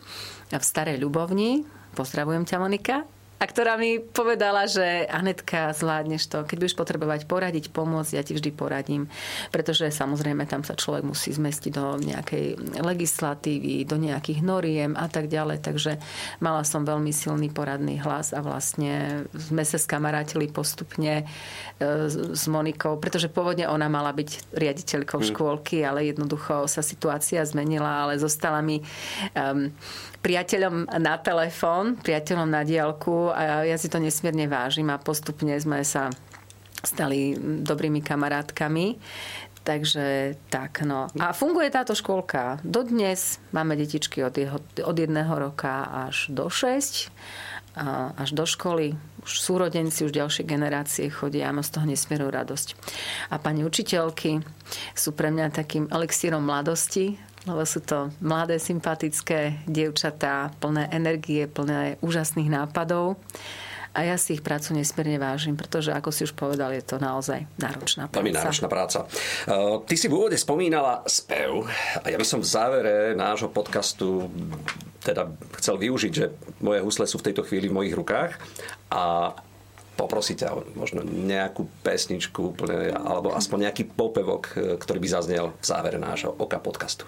v 0.53 0.63
Starej 0.63 1.01
Ľubovni. 1.01 1.65
Pozdravujem 1.93 2.43
ťa, 2.47 2.57
Monika 2.57 3.12
a 3.43 3.51
ktorá 3.51 3.75
mi 3.75 3.99
povedala, 3.99 4.63
že 4.71 5.03
Anetka, 5.11 5.75
zvládneš 5.75 6.31
to. 6.31 6.47
Keď 6.47 6.57
budeš 6.63 6.79
potrebovať 6.79 7.27
poradiť, 7.27 7.75
pomôcť, 7.75 8.15
ja 8.15 8.23
ti 8.23 8.31
vždy 8.31 8.55
poradím. 8.55 9.11
Pretože 9.51 9.91
samozrejme 9.91 10.47
tam 10.47 10.63
sa 10.63 10.79
človek 10.79 11.03
musí 11.03 11.35
zmestiť 11.35 11.71
do 11.75 11.99
nejakej 11.99 12.79
legislatívy, 12.79 13.83
do 13.83 13.99
nejakých 13.99 14.39
noriem 14.39 14.95
a 14.95 15.11
tak 15.11 15.27
ďalej. 15.27 15.59
Takže 15.59 15.99
mala 16.39 16.63
som 16.63 16.87
veľmi 16.87 17.11
silný 17.11 17.51
poradný 17.51 17.99
hlas 17.99 18.31
a 18.31 18.39
vlastne 18.39 19.27
sme 19.35 19.67
sa 19.67 19.75
skamarátili 19.75 20.47
postupne 20.47 21.27
e, 21.83 22.07
s 22.07 22.47
Monikou, 22.47 22.95
pretože 22.95 23.27
pôvodne 23.27 23.67
ona 23.67 23.91
mala 23.91 24.15
byť 24.15 24.55
riaditeľkou 24.55 25.19
hmm. 25.19 25.29
škôlky, 25.35 25.83
ale 25.83 26.07
jednoducho 26.15 26.63
sa 26.71 26.79
situácia 26.79 27.43
zmenila, 27.43 28.07
ale 28.07 28.23
zostala 28.23 28.63
mi 28.63 28.79
um, 29.35 29.67
priateľom 30.23 30.87
na 31.03 31.19
telefón, 31.19 31.99
priateľom 31.99 32.47
na 32.47 32.63
diálku 32.63 33.29
a 33.29 33.67
ja 33.67 33.75
si 33.75 33.91
to 33.91 33.99
nesmierne 33.99 34.47
vážim 34.47 34.87
a 34.87 34.97
postupne 34.97 35.51
sme 35.59 35.83
sa 35.83 36.07
stali 36.79 37.35
dobrými 37.39 37.99
kamarátkami. 37.99 38.97
Takže 39.63 40.35
tak, 40.51 40.83
no. 40.83 41.07
A 41.15 41.31
funguje 41.31 41.71
táto 41.71 41.95
škôlka 41.95 42.59
dodnes. 42.67 43.39
Máme 43.55 43.79
detičky 43.79 44.19
od, 44.19 44.35
jeho, 44.35 44.59
od 44.59 44.97
jedného 44.99 45.31
roka 45.39 45.87
až 45.87 46.27
do 46.27 46.51
6 46.51 47.07
až 48.17 48.29
do 48.37 48.45
školy. 48.45 48.93
Už 49.23 49.39
súrodenci, 49.39 50.05
už 50.05 50.13
ďalšie 50.13 50.43
generácie 50.45 51.09
chodia 51.09 51.49
a 51.49 51.55
mám 51.55 51.65
z 51.65 51.73
toho 51.73 51.85
nesmierú 51.87 52.29
radosť. 52.29 52.77
A 53.31 53.39
pani 53.41 53.65
učiteľky 53.65 54.43
sú 54.93 55.15
pre 55.15 55.31
mňa 55.31 55.55
takým 55.55 55.89
elixírom 55.89 56.43
mladosti, 56.43 57.17
lebo 57.43 57.61
sú 57.67 57.83
to 57.83 58.11
mladé, 58.23 58.59
sympatické 58.59 59.63
dievčatá, 59.67 60.51
plné 60.63 60.87
energie, 60.91 61.43
plné 61.47 61.99
úžasných 61.99 62.49
nápadov. 62.49 63.19
A 63.93 64.09
ja 64.09 64.17
si 64.17 64.33
ich 64.33 64.41
prácu 64.41 64.73
nesmierne 64.73 65.21
vážim, 65.21 65.53
pretože, 65.53 65.93
ako 65.93 66.09
si 66.09 66.25
už 66.25 66.33
povedal, 66.33 66.73
je 66.73 66.81
to 66.81 66.97
naozaj 66.97 67.45
náročná 67.61 68.09
práca. 68.09 68.25
Veľmi 68.25 68.33
náročná 68.33 68.65
práca. 68.65 69.05
Uh, 69.45 69.85
ty 69.85 69.93
si 69.93 70.09
v 70.09 70.17
úvode 70.17 70.33
spomínala 70.33 71.05
spev 71.05 71.69
a 72.01 72.09
ja 72.09 72.17
by 72.17 72.25
som 72.25 72.41
v 72.41 72.47
závere 72.49 73.13
nášho 73.13 73.53
podcastu 73.53 74.33
teda 75.05 75.29
chcel 75.61 75.77
využiť, 75.77 76.09
že 76.15 76.33
moje 76.65 76.81
husle 76.81 77.05
sú 77.05 77.21
v 77.21 77.29
tejto 77.29 77.45
chvíli 77.45 77.69
v 77.69 77.77
mojich 77.77 77.93
rukách 77.93 78.39
a 78.89 79.35
poprosiť 79.93 80.35
ťa 80.41 80.49
možno 80.73 81.05
nejakú 81.05 81.69
pesničku 81.85 82.57
úplne, 82.57 82.89
alebo 82.97 83.37
aspoň 83.37 83.69
nejaký 83.69 83.93
popevok, 83.93 84.57
ktorý 84.81 84.97
by 84.97 85.09
zaznel 85.11 85.53
v 85.53 85.65
závere 85.69 86.01
nášho 86.01 86.33
Oka 86.33 86.57
podcastu. 86.57 87.05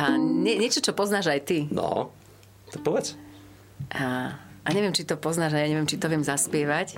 A 0.00 0.04
nie, 0.16 0.56
niečo, 0.56 0.80
čo 0.80 0.96
poznáš 0.96 1.28
aj 1.28 1.40
ty. 1.44 1.58
No, 1.68 2.14
to 2.72 2.78
povedz. 2.80 3.18
A, 3.92 4.38
a 4.38 4.68
neviem, 4.72 4.94
či 4.94 5.04
to 5.04 5.18
poznáš, 5.18 5.52
a 5.56 5.60
ja 5.60 5.68
neviem, 5.68 5.88
či 5.90 5.98
to 5.98 6.06
viem 6.08 6.22
zaspievať. 6.24 6.96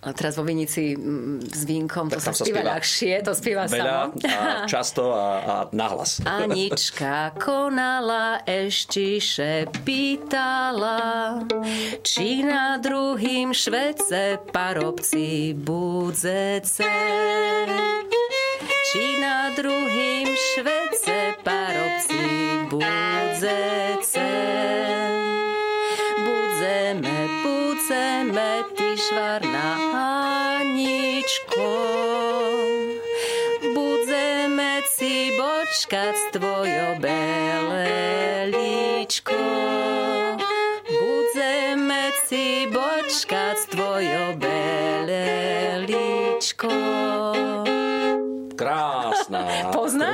A 0.00 0.16
teraz 0.16 0.40
vo 0.40 0.48
Vinici 0.48 0.96
s 1.44 1.68
vínkom, 1.68 2.08
to 2.08 2.16
sa, 2.24 2.32
sa 2.32 2.40
spieva 2.40 2.72
ľahšie, 2.72 3.20
to 3.20 3.36
spieva 3.36 3.68
Veľa 3.68 4.16
samo. 4.16 4.16
a 4.16 4.64
často 4.64 5.12
a, 5.12 5.28
a 5.44 5.54
nahlas. 5.76 6.24
Anička 6.24 7.36
konala, 7.36 8.40
eštiše 8.48 9.68
pýtala, 9.84 11.44
či 12.00 12.40
na 12.40 12.80
druhým 12.80 13.52
švece 13.52 14.40
parobci 14.48 15.52
budzece 15.52 16.88
či 18.90 19.22
na 19.22 19.54
druhým 19.54 20.26
švece 20.34 21.38
parobci 21.46 22.26
budzece. 22.66 24.26
Budzeme, 26.18 27.18
budzeme, 27.38 28.66
ty 28.74 28.98
švarná 28.98 29.78
Aničko. 30.58 31.70
Budzeme 33.62 34.82
si 34.82 35.38
bočkať 35.38 36.14
s 36.18 36.34
tvojo 36.34 36.98
beleličko. 36.98 38.18
Budzeme 40.90 42.10
si 42.26 42.66
bočkať 42.66 43.54
s 43.54 43.70
tvojo 43.70 44.34
beleličko. 44.34 45.30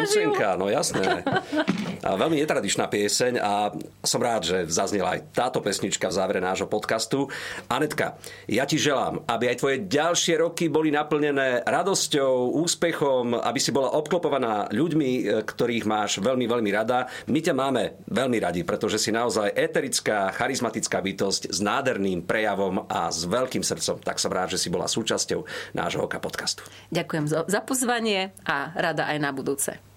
Trúcenka, 0.07 0.55
no 0.55 0.71
jasné. 0.71 1.27
A 2.07 2.15
veľmi 2.15 2.39
netradičná 2.39 2.87
pieseň 2.87 3.43
a 3.43 3.75
som 4.07 4.23
rád, 4.23 4.47
že 4.47 4.59
zaznela 4.71 5.19
aj 5.19 5.27
táto 5.35 5.59
pesnička 5.59 6.07
v 6.07 6.15
závere 6.15 6.39
nášho 6.39 6.71
podcastu. 6.71 7.27
Anetka, 7.67 8.15
ja 8.47 8.63
ti 8.63 8.79
želám, 8.79 9.27
aby 9.27 9.51
aj 9.51 9.59
tvoje 9.59 9.77
ďalšie 9.91 10.39
roky 10.39 10.71
boli 10.71 10.95
naplnené 10.95 11.67
radosťou, 11.67 12.63
úspechom, 12.63 13.35
aby 13.43 13.59
si 13.59 13.75
bola 13.75 13.91
obklopovaná 13.99 14.71
ľuďmi, 14.71 15.11
e, 15.11 15.23
ktorých 15.43 15.83
máš 15.83 16.23
veľmi, 16.23 16.47
veľmi 16.47 16.71
rada. 16.71 17.11
My 17.27 17.43
ťa 17.43 17.55
máme 17.59 18.07
veľmi 18.07 18.39
radi, 18.39 18.63
pretože 18.63 19.03
si 19.03 19.11
naozaj 19.11 19.59
eterická, 19.59 20.31
charizmatická 20.31 21.03
bytosť 21.03 21.51
s 21.51 21.59
nádherným 21.59 22.23
prejavom 22.23 22.87
a 22.87 23.11
s 23.11 23.27
veľkým 23.27 23.67
srdcom. 23.67 23.99
Tak 24.07 24.23
som 24.23 24.31
rád, 24.31 24.55
že 24.55 24.63
si 24.63 24.71
bola 24.71 24.87
súčasťou 24.87 25.43
nášho 25.75 26.07
Oka 26.07 26.23
podcastu. 26.23 26.63
Ďakujem 26.95 27.51
za 27.51 27.61
pozvanie 27.67 28.31
a 28.47 28.71
rada 28.79 29.11
aj 29.11 29.19
na 29.19 29.35
budúce. 29.35 29.96